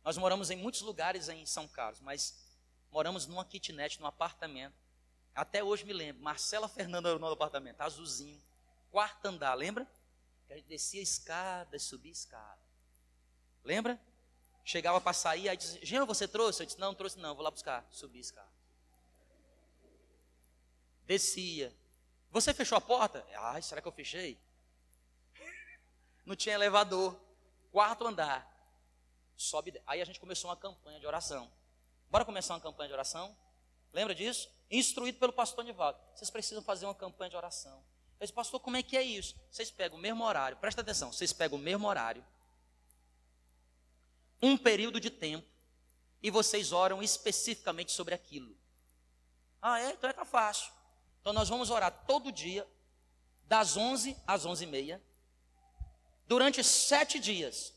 Nós 0.03 0.17
moramos 0.17 0.51
em 0.51 0.58
muitos 0.58 0.82
lugares 0.82 1.29
em 1.29 1.45
São 1.45 1.67
Carlos, 1.67 2.01
mas 2.01 2.38
moramos 2.91 3.25
numa 3.25 3.45
kitnet, 3.45 3.99
num 3.99 4.06
apartamento. 4.06 4.75
Até 5.34 5.63
hoje 5.63 5.86
me 5.86 5.93
lembro, 5.93 6.21
Marcela 6.21 6.67
Fernanda 6.67 7.17
no 7.17 7.27
apartamento, 7.27 7.82
azulzinho 7.82 8.39
quarto 8.93 9.25
andar, 9.25 9.56
lembra? 9.56 9.91
Que 10.45 10.53
a 10.53 10.56
gente 10.56 10.67
descia 10.67 11.01
escada 11.01 11.79
subia 11.79 12.12
escada. 12.12 12.62
Lembra? 13.63 13.99
Chegava 14.63 15.01
para 15.01 15.13
sair, 15.13 15.49
aí 15.49 15.58
dizia, 15.58 15.84
Jean, 15.84 16.06
você 16.06 16.27
trouxe? 16.27 16.62
Eu 16.62 16.67
disse, 16.67 16.79
não, 16.79 16.93
trouxe 16.93 17.17
não, 17.17 17.34
vou 17.34 17.43
lá 17.43 17.49
buscar. 17.49 17.84
Subi 17.89 18.19
escada. 18.19 18.47
Descia. 21.08 21.75
Você 22.29 22.53
fechou 22.53 22.77
a 22.77 22.82
porta? 22.82 23.25
Ai, 23.36 23.63
será 23.63 23.82
que 23.82 23.88
eu 23.88 23.91
fechei? 23.91 24.39
Não 26.23 26.36
tinha 26.36 26.53
elevador. 26.53 27.19
Quarto 27.71 28.06
andar. 28.06 28.47
Sobe. 29.36 29.82
Aí 29.88 30.01
a 30.01 30.06
gente 30.06 30.19
começou 30.19 30.51
uma 30.51 30.56
campanha 30.56 30.99
de 30.99 31.08
oração. 31.08 31.51
Bora 32.10 32.23
começar 32.23 32.53
uma 32.53 32.62
campanha 32.62 32.89
de 32.89 32.93
oração? 32.93 33.36
Lembra 33.91 34.13
disso? 34.13 34.49
Instruído 34.69 35.17
pelo 35.17 35.34
pastor 35.34 35.63
Nivaldo. 35.63 35.99
Vocês 36.13 36.29
precisam 36.29 36.63
fazer 36.63 36.86
uma 36.86 36.95
campanha 36.95 37.32
de 37.32 37.36
oração. 37.36 37.84
Eu 38.23 38.25
disse, 38.25 38.33
pastor, 38.33 38.62
como 38.62 38.77
é 38.77 38.81
que 38.81 38.95
é 38.95 39.01
isso? 39.01 39.36
Vocês 39.51 39.69
pegam 39.69 39.97
o 39.97 40.01
mesmo 40.01 40.23
horário, 40.23 40.55
presta 40.55 40.79
atenção, 40.79 41.12
vocês 41.12 41.33
pegam 41.33 41.59
o 41.59 41.62
mesmo 41.62 41.86
horário, 41.86 42.25
um 44.41 44.57
período 44.57 44.97
de 44.97 45.09
tempo, 45.09 45.45
e 46.21 46.31
vocês 46.31 46.71
oram 46.71 47.03
especificamente 47.03 47.91
sobre 47.91 48.15
aquilo. 48.15 48.57
Ah, 49.62 49.77
é? 49.81 49.91
Então 49.91 50.09
é 50.09 50.13
tá 50.13 50.23
fácil. 50.23 50.71
Então 51.19 51.33
nós 51.33 51.49
vamos 51.49 51.69
orar 51.69 51.91
todo 52.07 52.31
dia, 52.31 52.65
das 53.43 53.75
11 53.75 54.15
às 54.25 54.45
11 54.45 54.63
e 54.63 54.67
meia, 54.67 55.03
durante 56.25 56.63
sete 56.63 57.19
dias. 57.19 57.73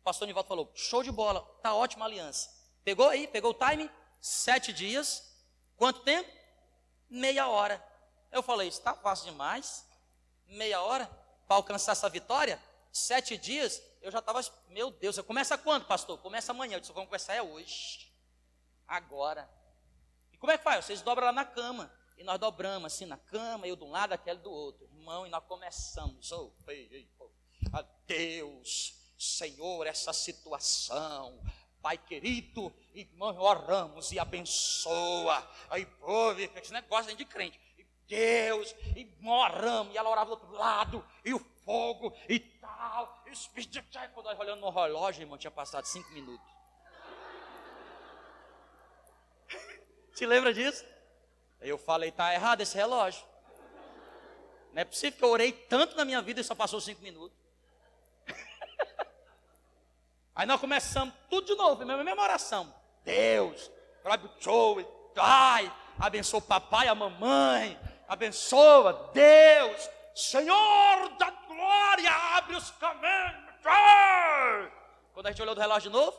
O 0.00 0.02
pastor 0.02 0.26
Nivaldo 0.26 0.48
falou, 0.48 0.72
show 0.74 1.02
de 1.02 1.12
bola, 1.12 1.42
tá 1.62 1.74
ótima 1.74 2.06
aliança. 2.06 2.48
Pegou 2.82 3.06
aí? 3.06 3.28
Pegou 3.28 3.50
o 3.50 3.68
time? 3.68 3.90
Sete 4.18 4.72
dias. 4.72 5.30
Quanto 5.76 6.00
tempo? 6.00 6.30
Meia 7.10 7.48
hora. 7.48 7.86
Eu 8.32 8.42
falei, 8.42 8.68
está 8.68 8.94
fácil 8.94 9.30
demais. 9.30 9.89
Meia 10.50 10.82
hora 10.82 11.06
para 11.46 11.56
alcançar 11.56 11.92
essa 11.92 12.08
vitória? 12.08 12.60
Sete 12.92 13.36
dias? 13.36 13.82
Eu 14.02 14.10
já 14.10 14.18
estava, 14.18 14.40
meu 14.68 14.90
Deus, 14.90 15.14
você 15.14 15.22
começa 15.22 15.56
quando, 15.56 15.86
pastor? 15.86 16.18
Começa 16.18 16.52
amanhã. 16.52 16.76
Eu 16.76 16.80
disse, 16.80 16.92
vamos 16.92 17.08
começar 17.08 17.34
é 17.34 17.42
hoje. 17.42 18.12
Agora. 18.86 19.48
E 20.32 20.36
como 20.36 20.52
é 20.52 20.58
que 20.58 20.64
faz? 20.64 20.84
Vocês 20.84 21.02
dobram 21.02 21.26
lá 21.26 21.32
na 21.32 21.44
cama. 21.44 21.92
E 22.16 22.24
nós 22.24 22.38
dobramos 22.38 22.92
assim 22.92 23.06
na 23.06 23.16
cama, 23.16 23.66
eu 23.66 23.74
de 23.74 23.82
um 23.82 23.90
lado, 23.90 24.12
aquele 24.12 24.40
do 24.40 24.50
outro. 24.50 24.84
Irmão, 24.84 25.26
e 25.26 25.30
nós 25.30 25.42
começamos. 25.44 26.30
Oh, 26.32 26.52
a 27.72 27.82
Deus, 28.06 28.94
Senhor, 29.18 29.86
essa 29.86 30.12
situação. 30.12 31.42
Pai 31.80 31.96
querido, 31.96 32.70
irmão, 32.94 33.34
oramos 33.38 34.12
e 34.12 34.18
abençoa. 34.18 35.48
Aí, 35.70 35.86
pô, 35.86 36.32
esse 36.32 36.72
negócio 36.72 37.16
de 37.16 37.24
crente. 37.24 37.58
Deus, 38.10 38.74
e 38.96 39.08
oramos, 39.24 39.94
e 39.94 39.96
ela 39.96 40.10
orava 40.10 40.26
do 40.26 40.32
outro 40.32 40.50
lado, 40.50 41.06
e 41.24 41.32
o 41.32 41.38
fogo, 41.64 42.12
e 42.28 42.40
tal. 42.40 43.22
E 43.24 43.30
os 43.30 43.46
bichos, 43.46 43.80
quando 44.12 44.26
nós 44.26 44.38
olhando 44.38 44.60
no 44.60 44.68
relógio, 44.68 45.22
irmão, 45.22 45.38
tinha 45.38 45.50
passado 45.50 45.84
cinco 45.84 46.10
minutos. 46.10 46.44
Se 50.12 50.26
lembra 50.26 50.52
disso? 50.52 50.84
Eu 51.60 51.78
falei, 51.78 52.10
tá 52.10 52.34
errado 52.34 52.62
esse 52.62 52.76
relógio. 52.76 53.24
Não 54.72 54.82
é 54.82 54.84
possível 54.84 55.16
que 55.16 55.24
eu 55.24 55.30
orei 55.30 55.52
tanto 55.52 55.96
na 55.96 56.04
minha 56.04 56.20
vida 56.20 56.40
e 56.40 56.44
só 56.44 56.56
passou 56.56 56.80
cinco 56.80 57.02
minutos. 57.02 57.38
Aí 60.34 60.46
nós 60.46 60.60
começamos 60.60 61.14
tudo 61.28 61.46
de 61.46 61.54
novo, 61.54 61.82
a 61.82 62.04
mesma 62.04 62.22
oração. 62.22 62.74
Deus, 63.04 63.70
abençoe, 64.04 64.86
ai, 65.16 65.72
abençoa 65.96 66.38
o 66.38 66.42
papai, 66.42 66.88
a 66.88 66.94
mamãe, 66.94 67.78
abençoa, 68.10 69.08
Deus, 69.14 69.88
Senhor 70.16 71.08
da 71.16 71.30
glória, 71.30 72.10
abre 72.10 72.56
os 72.56 72.70
caminhos. 72.72 73.50
Quando 75.14 75.26
a 75.26 75.30
gente 75.30 75.40
olhou 75.40 75.54
do 75.54 75.60
relógio 75.60 75.90
de 75.90 75.96
novo, 75.96 76.18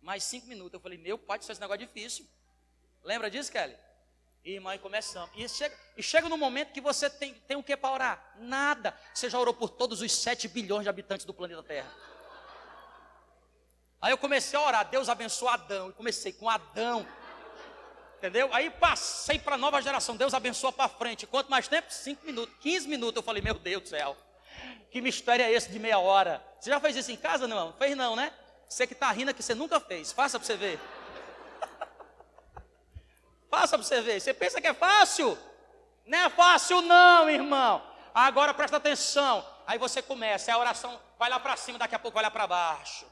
mais 0.00 0.24
cinco 0.24 0.46
minutos, 0.46 0.72
eu 0.72 0.80
falei, 0.80 0.96
meu 0.96 1.18
pai, 1.18 1.38
isso 1.38 1.50
é 1.50 1.52
esse 1.52 1.60
negócio 1.60 1.86
difícil. 1.86 2.26
Lembra 3.04 3.30
disso, 3.30 3.52
Kelly? 3.52 3.76
E 4.42 4.54
irmã, 4.54 4.74
e 4.74 4.78
começamos. 4.78 5.30
E 5.36 5.46
chega, 5.50 5.76
e 5.98 6.02
chega 6.02 6.28
no 6.30 6.38
momento 6.38 6.72
que 6.72 6.80
você 6.80 7.10
tem, 7.10 7.34
tem 7.34 7.58
o 7.58 7.62
que 7.62 7.76
para 7.76 7.92
orar? 7.92 8.34
Nada. 8.38 8.98
Você 9.12 9.28
já 9.28 9.38
orou 9.38 9.52
por 9.52 9.68
todos 9.68 10.00
os 10.00 10.10
7 10.10 10.48
bilhões 10.48 10.84
de 10.84 10.88
habitantes 10.88 11.26
do 11.26 11.34
planeta 11.34 11.62
Terra. 11.62 11.94
Aí 14.00 14.10
eu 14.10 14.16
comecei 14.16 14.58
a 14.58 14.62
orar, 14.62 14.88
Deus 14.88 15.10
abençoa 15.10 15.52
Adão. 15.52 15.90
E 15.90 15.92
comecei 15.92 16.32
com 16.32 16.48
Adão. 16.48 17.06
Entendeu? 18.20 18.50
Aí 18.52 18.68
passei 18.68 19.38
para 19.38 19.54
a 19.54 19.58
nova 19.58 19.80
geração, 19.80 20.14
Deus 20.14 20.34
abençoa 20.34 20.70
para 20.70 20.90
frente. 20.90 21.26
Quanto 21.26 21.50
mais 21.50 21.66
tempo? 21.66 21.90
Cinco 21.90 22.26
minutos, 22.26 22.54
15 22.60 22.86
minutos. 22.86 23.16
Eu 23.16 23.22
falei, 23.22 23.40
meu 23.40 23.54
Deus 23.54 23.84
do 23.84 23.88
céu, 23.88 24.14
que 24.90 25.00
mistério 25.00 25.42
é 25.42 25.50
esse 25.50 25.70
de 25.70 25.78
meia 25.78 25.98
hora? 25.98 26.44
Você 26.60 26.68
já 26.68 26.78
fez 26.78 26.96
isso 26.96 27.10
em 27.10 27.16
casa, 27.16 27.48
não? 27.48 27.72
Fez 27.72 27.96
não, 27.96 28.14
né? 28.14 28.30
Você 28.68 28.86
que 28.86 28.92
está 28.92 29.10
rindo 29.10 29.32
que 29.32 29.42
você 29.42 29.54
nunca 29.54 29.80
fez. 29.80 30.12
Faça 30.12 30.38
para 30.38 30.46
você 30.46 30.54
ver. 30.54 30.78
Faça 33.50 33.78
para 33.78 33.86
você 33.86 34.02
ver. 34.02 34.20
Você 34.20 34.34
pensa 34.34 34.60
que 34.60 34.66
é 34.66 34.74
fácil? 34.74 35.38
Não 36.04 36.18
é 36.18 36.28
fácil, 36.28 36.82
não, 36.82 37.30
irmão. 37.30 37.82
Agora 38.14 38.52
presta 38.52 38.76
atenção. 38.76 39.42
Aí 39.66 39.78
você 39.78 40.02
começa, 40.02 40.52
a 40.52 40.58
oração 40.58 41.00
vai 41.18 41.30
lá 41.30 41.40
para 41.40 41.56
cima, 41.56 41.78
daqui 41.78 41.94
a 41.94 41.98
pouco 41.98 42.16
vai 42.16 42.24
lá 42.24 42.30
para 42.30 42.46
baixo. 42.46 43.06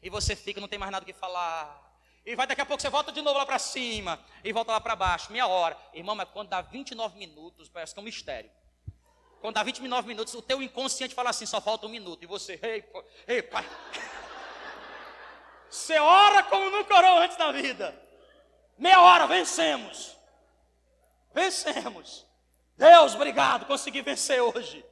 E 0.00 0.08
você 0.08 0.36
fica, 0.36 0.60
não 0.60 0.68
tem 0.68 0.78
mais 0.78 0.92
nada 0.92 1.02
o 1.02 1.06
que 1.06 1.12
falar. 1.12 1.81
E 2.24 2.36
vai 2.36 2.46
daqui 2.46 2.60
a 2.60 2.66
pouco 2.66 2.80
você 2.80 2.88
volta 2.88 3.10
de 3.10 3.20
novo 3.20 3.38
lá 3.38 3.44
para 3.44 3.58
cima. 3.58 4.18
E 4.44 4.52
volta 4.52 4.72
lá 4.72 4.80
para 4.80 4.94
baixo, 4.94 5.32
meia 5.32 5.46
hora. 5.46 5.76
Irmão, 5.92 6.14
mas 6.14 6.28
quando 6.28 6.48
dá 6.48 6.60
29 6.60 7.18
minutos, 7.18 7.68
parece 7.68 7.92
que 7.92 7.98
é 7.98 8.02
um 8.02 8.04
mistério. 8.04 8.50
Quando 9.40 9.54
dá 9.56 9.62
29 9.64 10.06
minutos, 10.06 10.32
o 10.34 10.42
teu 10.42 10.62
inconsciente 10.62 11.14
fala 11.14 11.30
assim, 11.30 11.46
só 11.46 11.60
falta 11.60 11.86
um 11.86 11.88
minuto. 11.88 12.22
E 12.22 12.26
você, 12.26 12.60
ei, 12.62 12.84
ei 13.26 13.42
pai. 13.42 13.68
Você 15.68 15.98
ora 15.98 16.42
como 16.44 16.68
nunca 16.68 16.94
orou 16.94 17.18
antes 17.18 17.38
na 17.38 17.50
vida. 17.50 17.98
Meia 18.76 19.00
hora, 19.00 19.26
vencemos. 19.26 20.14
Vencemos. 21.32 22.26
Deus, 22.76 23.14
obrigado, 23.14 23.64
consegui 23.64 24.02
vencer 24.02 24.40
hoje. 24.42 24.84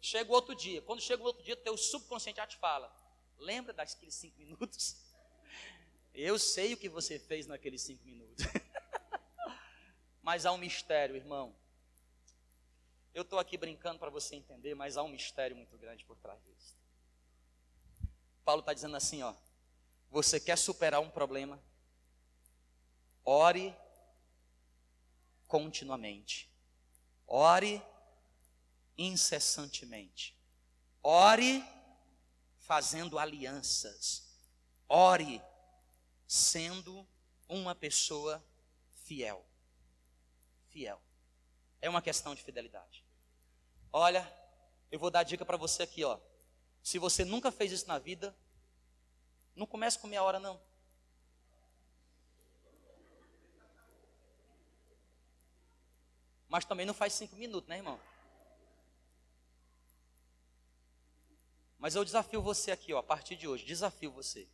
Chega 0.00 0.30
o 0.30 0.34
outro 0.34 0.56
dia. 0.56 0.82
Quando 0.82 1.00
chega 1.00 1.22
o 1.22 1.26
outro 1.26 1.42
dia, 1.44 1.56
teu 1.56 1.76
subconsciente 1.76 2.38
já 2.38 2.46
te 2.46 2.56
fala. 2.56 2.92
Lembra 3.38 3.72
daqueles 3.72 4.14
cinco 4.14 4.38
minutos? 4.38 4.96
Eu 6.14 6.38
sei 6.38 6.74
o 6.74 6.76
que 6.76 6.88
você 6.88 7.18
fez 7.18 7.46
naqueles 7.46 7.82
cinco 7.82 8.04
minutos. 8.04 8.44
mas 10.22 10.44
há 10.44 10.52
um 10.52 10.58
mistério, 10.58 11.16
irmão. 11.16 11.54
Eu 13.14 13.22
estou 13.22 13.38
aqui 13.38 13.56
brincando 13.56 13.98
para 13.98 14.10
você 14.10 14.36
entender, 14.36 14.74
mas 14.74 14.96
há 14.96 15.02
um 15.02 15.08
mistério 15.08 15.56
muito 15.56 15.76
grande 15.78 16.04
por 16.04 16.16
trás 16.18 16.42
disso. 16.44 16.76
Paulo 18.44 18.60
está 18.60 18.72
dizendo 18.72 18.96
assim, 18.96 19.22
ó. 19.22 19.34
Você 20.10 20.40
quer 20.40 20.56
superar 20.56 21.00
um 21.00 21.10
problema? 21.10 21.62
Ore 23.24 23.76
continuamente. 25.46 26.50
Ore 27.26 27.82
incessantemente. 28.96 30.36
Ore 31.02 31.64
fazendo 32.58 33.18
alianças. 33.18 34.26
Ore 34.88 35.42
sendo 36.28 37.08
uma 37.48 37.74
pessoa 37.74 38.44
fiel. 38.90 39.42
Fiel. 40.68 41.00
É 41.80 41.88
uma 41.88 42.02
questão 42.02 42.34
de 42.34 42.42
fidelidade. 42.42 43.02
Olha, 43.90 44.30
eu 44.90 44.98
vou 44.98 45.10
dar 45.10 45.22
dica 45.22 45.46
para 45.46 45.56
você 45.56 45.84
aqui, 45.84 46.04
ó. 46.04 46.20
Se 46.82 46.98
você 46.98 47.24
nunca 47.24 47.50
fez 47.50 47.72
isso 47.72 47.88
na 47.88 47.98
vida, 47.98 48.36
não 49.56 49.66
comece 49.66 49.98
com 49.98 50.06
meia 50.06 50.22
hora 50.22 50.38
não. 50.38 50.60
Mas 56.46 56.64
também 56.66 56.84
não 56.84 56.94
faz 56.94 57.14
cinco 57.14 57.36
minutos, 57.36 57.68
né, 57.68 57.76
irmão? 57.76 57.98
Mas 61.78 61.94
eu 61.94 62.04
desafio 62.04 62.42
você 62.42 62.70
aqui, 62.70 62.92
ó, 62.92 62.98
a 62.98 63.02
partir 63.02 63.36
de 63.36 63.48
hoje, 63.48 63.64
desafio 63.64 64.10
você. 64.10 64.48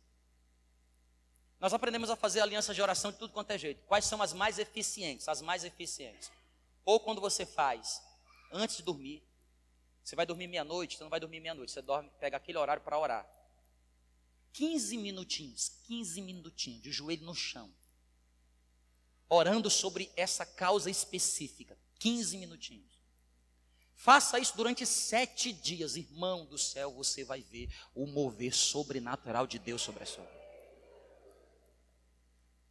Nós 1.59 1.73
aprendemos 1.73 2.09
a 2.09 2.15
fazer 2.15 2.41
alianças 2.41 2.75
de 2.75 2.81
oração 2.81 3.11
de 3.11 3.17
tudo 3.17 3.33
quanto 3.33 3.51
é 3.51 3.57
jeito. 3.57 3.81
Quais 3.85 4.05
são 4.05 4.21
as 4.21 4.33
mais 4.33 4.59
eficientes? 4.59 5.27
As 5.27 5.41
mais 5.41 5.63
eficientes. 5.63 6.31
Ou 6.83 6.99
quando 6.99 7.21
você 7.21 7.45
faz 7.45 8.01
antes 8.51 8.77
de 8.77 8.83
dormir, 8.83 9.23
você 10.03 10.15
vai 10.15 10.25
dormir 10.25 10.47
meia-noite, 10.47 10.97
você 10.97 11.03
não 11.03 11.09
vai 11.09 11.19
dormir 11.19 11.39
meia-noite, 11.39 11.71
você 11.71 11.81
dorme, 11.81 12.11
pega 12.19 12.37
aquele 12.37 12.57
horário 12.57 12.83
para 12.83 12.99
orar. 12.99 13.27
15 14.53 14.97
minutinhos, 14.97 15.69
15 15.87 16.21
minutinhos 16.21 16.81
de 16.81 16.91
joelho 16.91 17.25
no 17.25 17.33
chão. 17.33 17.73
Orando 19.27 19.69
sobre 19.69 20.11
essa 20.15 20.45
causa 20.45 20.89
específica. 20.89 21.77
15 21.99 22.37
minutinhos. 22.37 22.95
Faça 23.95 24.37
isso 24.37 24.55
durante 24.55 24.85
sete 24.85 25.51
dias, 25.51 25.95
irmão 25.95 26.45
do 26.45 26.57
céu, 26.57 26.91
você 26.91 27.23
vai 27.23 27.41
ver 27.41 27.73
o 27.95 28.05
mover 28.05 28.53
sobrenatural 28.53 29.47
de 29.47 29.57
Deus 29.57 29.81
sobre 29.81 30.03
a 30.03 30.05
sua 30.05 30.23
vida. 30.23 30.44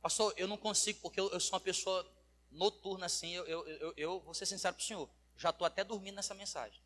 Pastor, 0.04 0.34
eu 0.36 0.46
não 0.46 0.58
consigo, 0.58 1.00
porque 1.00 1.18
eu, 1.18 1.30
eu 1.30 1.40
sou 1.40 1.54
uma 1.54 1.64
pessoa 1.64 2.06
noturna 2.50 3.06
assim, 3.06 3.30
eu, 3.30 3.46
eu, 3.46 3.66
eu, 3.66 3.94
eu 3.96 4.20
vou 4.20 4.34
ser 4.34 4.44
sincero 4.44 4.74
para 4.74 4.82
o 4.82 4.84
senhor, 4.84 5.08
já 5.34 5.48
estou 5.48 5.66
até 5.66 5.82
dormindo 5.82 6.16
nessa 6.16 6.34
mensagem. 6.34 6.78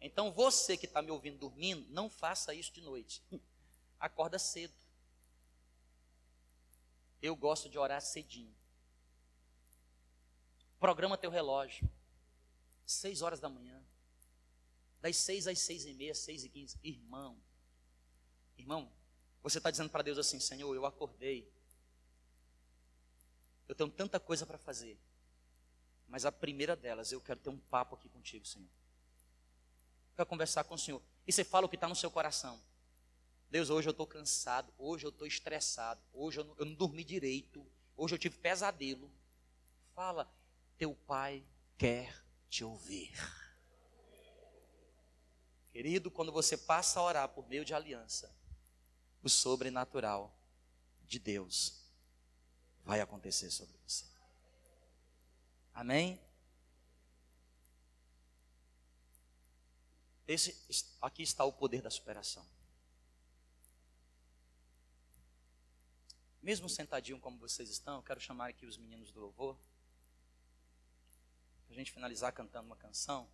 Então 0.00 0.32
você 0.32 0.76
que 0.76 0.86
está 0.86 1.00
me 1.00 1.12
ouvindo 1.12 1.38
dormindo, 1.38 1.88
não 1.90 2.10
faça 2.10 2.52
isso 2.52 2.72
de 2.72 2.80
noite. 2.80 3.22
Acorda 4.00 4.36
cedo. 4.36 4.74
Eu 7.22 7.36
gosto 7.36 7.68
de 7.68 7.78
orar 7.78 8.02
cedinho. 8.02 8.52
Programa 10.80 11.16
teu 11.16 11.30
relógio. 11.30 11.88
Seis 12.84 13.22
horas 13.22 13.38
da 13.38 13.48
manhã. 13.48 13.80
Das 15.00 15.16
seis 15.18 15.46
às 15.46 15.60
seis 15.60 15.84
e 15.84 15.94
meia, 15.94 16.16
seis 16.16 16.42
e 16.42 16.48
quinze. 16.48 16.76
Irmão, 16.82 17.40
irmão, 18.58 18.90
você 19.40 19.58
está 19.58 19.70
dizendo 19.70 19.88
para 19.88 20.02
Deus 20.02 20.18
assim, 20.18 20.40
Senhor, 20.40 20.74
eu 20.74 20.84
acordei. 20.84 21.59
Eu 23.70 23.74
tenho 23.76 23.88
tanta 23.88 24.18
coisa 24.18 24.44
para 24.44 24.58
fazer. 24.58 24.98
Mas 26.08 26.26
a 26.26 26.32
primeira 26.32 26.74
delas, 26.74 27.12
eu 27.12 27.20
quero 27.20 27.38
ter 27.38 27.50
um 27.50 27.56
papo 27.56 27.94
aqui 27.94 28.08
contigo, 28.08 28.44
Senhor. 28.44 28.66
quero 30.16 30.28
conversar 30.28 30.64
com 30.64 30.74
o 30.74 30.78
Senhor. 30.78 31.00
E 31.24 31.32
você 31.32 31.44
fala 31.44 31.66
o 31.66 31.68
que 31.68 31.76
está 31.76 31.86
no 31.86 31.94
seu 31.94 32.10
coração. 32.10 32.60
Deus, 33.48 33.70
hoje 33.70 33.88
eu 33.88 33.92
estou 33.92 34.08
cansado, 34.08 34.74
hoje 34.76 35.06
eu 35.06 35.10
estou 35.10 35.24
estressado, 35.24 36.00
hoje 36.12 36.40
eu 36.40 36.44
não, 36.46 36.56
eu 36.58 36.64
não 36.66 36.74
dormi 36.74 37.04
direito, 37.04 37.64
hoje 37.96 38.16
eu 38.16 38.18
tive 38.18 38.38
pesadelo. 38.38 39.08
Fala, 39.94 40.28
teu 40.76 40.92
pai 41.06 41.46
quer 41.78 42.12
te 42.48 42.64
ouvir. 42.64 43.12
Querido, 45.70 46.10
quando 46.10 46.32
você 46.32 46.56
passa 46.56 46.98
a 46.98 47.04
orar 47.04 47.28
por 47.28 47.48
meio 47.48 47.64
de 47.64 47.72
aliança, 47.72 48.34
o 49.22 49.28
sobrenatural 49.28 50.36
de 51.06 51.20
Deus 51.20 51.79
vai 52.84 53.00
acontecer 53.00 53.50
sobre 53.50 53.76
você. 53.78 54.04
Amém? 55.74 56.20
Esse, 60.26 60.56
aqui 61.00 61.22
está 61.22 61.44
o 61.44 61.52
poder 61.52 61.82
da 61.82 61.90
superação. 61.90 62.46
Mesmo 66.42 66.68
sentadinho 66.68 67.20
como 67.20 67.38
vocês 67.38 67.68
estão, 67.68 67.96
eu 67.96 68.02
quero 68.02 68.20
chamar 68.20 68.48
aqui 68.48 68.64
os 68.64 68.78
meninos 68.78 69.10
do 69.10 69.20
louvor. 69.20 69.56
Para 71.66 71.74
a 71.74 71.78
gente 71.78 71.92
finalizar 71.92 72.32
cantando 72.32 72.66
uma 72.66 72.76
canção, 72.76 73.28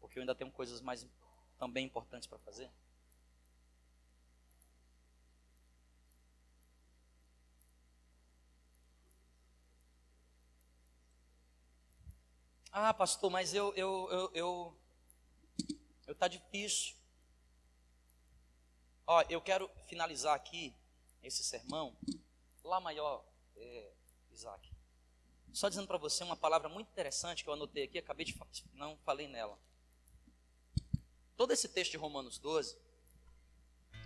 porque 0.00 0.18
eu 0.18 0.22
ainda 0.22 0.34
tenho 0.34 0.50
coisas 0.50 0.80
mais 0.80 1.06
também 1.58 1.84
importantes 1.84 2.26
para 2.26 2.38
fazer. 2.38 2.70
Ah, 12.72 12.94
pastor, 12.94 13.30
mas 13.30 13.52
eu, 13.52 13.74
eu, 13.74 14.08
eu, 14.12 14.30
eu, 14.32 14.76
eu 16.06 16.14
tá 16.14 16.28
difícil. 16.28 16.94
Ó, 19.04 19.24
eu 19.28 19.40
quero 19.40 19.68
finalizar 19.88 20.36
aqui 20.36 20.72
esse 21.20 21.42
sermão, 21.42 21.96
lá 22.62 22.78
maior, 22.78 23.24
é, 23.56 23.92
Isaac. 24.30 24.70
Só 25.52 25.68
dizendo 25.68 25.88
para 25.88 25.98
você 25.98 26.22
uma 26.22 26.36
palavra 26.36 26.68
muito 26.68 26.88
interessante 26.92 27.42
que 27.42 27.50
eu 27.50 27.54
anotei 27.54 27.82
aqui, 27.82 27.98
acabei 27.98 28.24
de 28.24 28.38
não 28.74 28.96
falei 28.98 29.26
nela. 29.26 29.58
Todo 31.36 31.52
esse 31.52 31.68
texto 31.68 31.90
de 31.90 31.96
Romanos 31.96 32.38
12, 32.38 32.78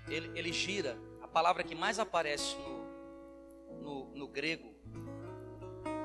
ele, 0.08 0.38
ele 0.38 0.54
gira, 0.54 0.96
a 1.20 1.28
palavra 1.28 1.62
que 1.62 1.74
mais 1.74 1.98
aparece 1.98 2.56
no, 2.56 3.82
no, 3.82 4.14
no 4.14 4.26
grego, 4.26 4.74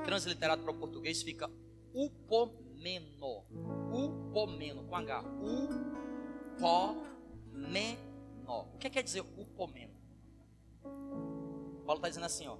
transliterado 0.04 0.62
para 0.62 0.72
o 0.72 0.78
português, 0.78 1.22
fica 1.22 1.50
upomeno. 1.94 3.44
Upomeno, 3.92 4.84
com 4.84 4.96
H. 4.96 5.24
Upomeno. 6.56 8.10
O 8.74 8.78
que 8.78 8.90
quer 8.90 9.02
dizer 9.02 9.20
upomeno? 9.20 9.94
Paulo 11.84 11.98
está 11.98 12.08
dizendo 12.08 12.26
assim, 12.26 12.46
ó. 12.46 12.56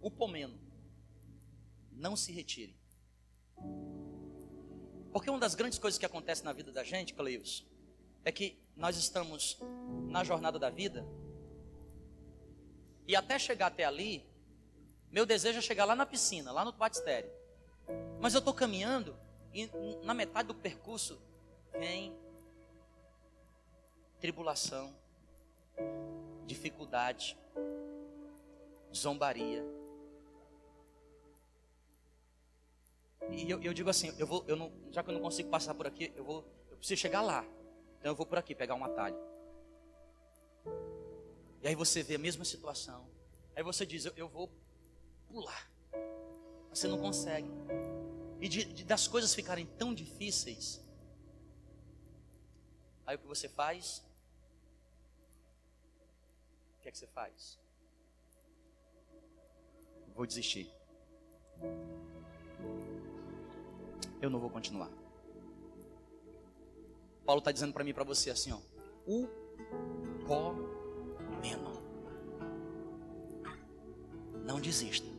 Upomeno. 0.00 0.58
Não 1.92 2.16
se 2.16 2.32
retire. 2.32 2.76
Porque 5.12 5.30
uma 5.30 5.38
das 5.38 5.54
grandes 5.54 5.78
coisas 5.78 5.98
que 5.98 6.06
acontece 6.06 6.44
na 6.44 6.52
vida 6.52 6.70
da 6.70 6.84
gente, 6.84 7.14
Cleus, 7.14 7.66
é 8.24 8.30
que 8.32 8.62
nós 8.76 8.96
estamos 8.96 9.58
na 10.06 10.22
jornada 10.22 10.58
da 10.58 10.70
vida 10.70 11.06
e 13.06 13.16
até 13.16 13.38
chegar 13.38 13.68
até 13.68 13.84
ali, 13.84 14.24
meu 15.10 15.24
desejo 15.24 15.58
é 15.58 15.62
chegar 15.62 15.86
lá 15.86 15.96
na 15.96 16.04
piscina, 16.04 16.52
lá 16.52 16.62
no 16.64 16.72
batistério. 16.72 17.30
Mas 18.20 18.34
eu 18.34 18.38
estou 18.38 18.54
caminhando 18.54 19.16
e 19.52 19.68
na 20.02 20.14
metade 20.14 20.48
do 20.48 20.54
percurso 20.54 21.20
vem 21.78 22.14
tribulação, 24.20 24.94
dificuldade, 26.46 27.38
zombaria. 28.94 29.64
E 33.30 33.50
eu, 33.50 33.60
eu, 33.62 33.74
digo 33.74 33.90
assim, 33.90 34.14
eu 34.18 34.26
vou, 34.26 34.44
eu 34.46 34.56
não, 34.56 34.72
já 34.90 35.02
que 35.02 35.10
eu 35.10 35.14
não 35.14 35.20
consigo 35.20 35.50
passar 35.50 35.74
por 35.74 35.86
aqui, 35.86 36.12
eu 36.16 36.24
vou, 36.24 36.44
eu 36.70 36.76
preciso 36.76 37.00
chegar 37.00 37.20
lá. 37.20 37.44
Então 37.98 38.12
eu 38.12 38.14
vou 38.16 38.26
por 38.26 38.38
aqui 38.38 38.54
pegar 38.54 38.74
um 38.74 38.84
atalho. 38.84 39.16
E 41.62 41.68
aí 41.68 41.74
você 41.74 42.02
vê 42.02 42.14
a 42.14 42.18
mesma 42.18 42.44
situação. 42.44 43.08
Aí 43.54 43.62
você 43.62 43.84
diz, 43.84 44.04
eu, 44.04 44.12
eu 44.16 44.28
vou 44.28 44.50
pular. 45.28 45.70
Você 46.72 46.86
não 46.86 46.98
consegue. 46.98 47.48
E 48.40 48.48
de, 48.48 48.64
de, 48.64 48.84
das 48.84 49.08
coisas 49.08 49.34
ficarem 49.34 49.66
tão 49.78 49.92
difíceis, 49.92 50.80
aí 53.06 53.16
o 53.16 53.18
que 53.18 53.26
você 53.26 53.48
faz? 53.48 54.04
O 56.78 56.82
que 56.82 56.88
é 56.88 56.92
que 56.92 56.98
você 56.98 57.06
faz? 57.08 57.58
Vou 60.14 60.26
desistir. 60.26 60.70
Eu 64.20 64.30
não 64.30 64.38
vou 64.38 64.50
continuar. 64.50 64.90
Paulo 67.24 67.40
está 67.40 67.52
dizendo 67.52 67.72
para 67.72 67.84
mim 67.84 67.90
e 67.90 67.94
para 67.94 68.04
você 68.04 68.30
assim, 68.30 68.52
ó. 68.52 68.58
O 69.06 69.28
comeno. 70.26 71.82
Não 74.44 74.60
desista. 74.60 75.17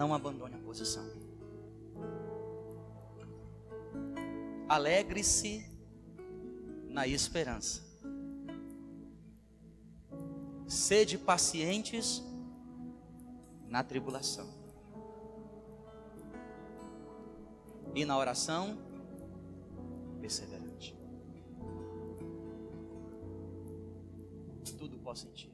Não 0.00 0.14
abandone 0.14 0.54
a 0.54 0.58
posição. 0.60 1.04
Alegre-se 4.66 5.70
na 6.88 7.06
esperança. 7.06 7.82
Sede 10.66 11.18
pacientes 11.18 12.22
na 13.68 13.84
tribulação. 13.84 14.48
E 17.94 18.06
na 18.06 18.16
oração, 18.16 18.78
perseverante. 20.18 20.96
Tudo 24.78 24.98
posso 25.00 25.26
sentir. 25.26 25.49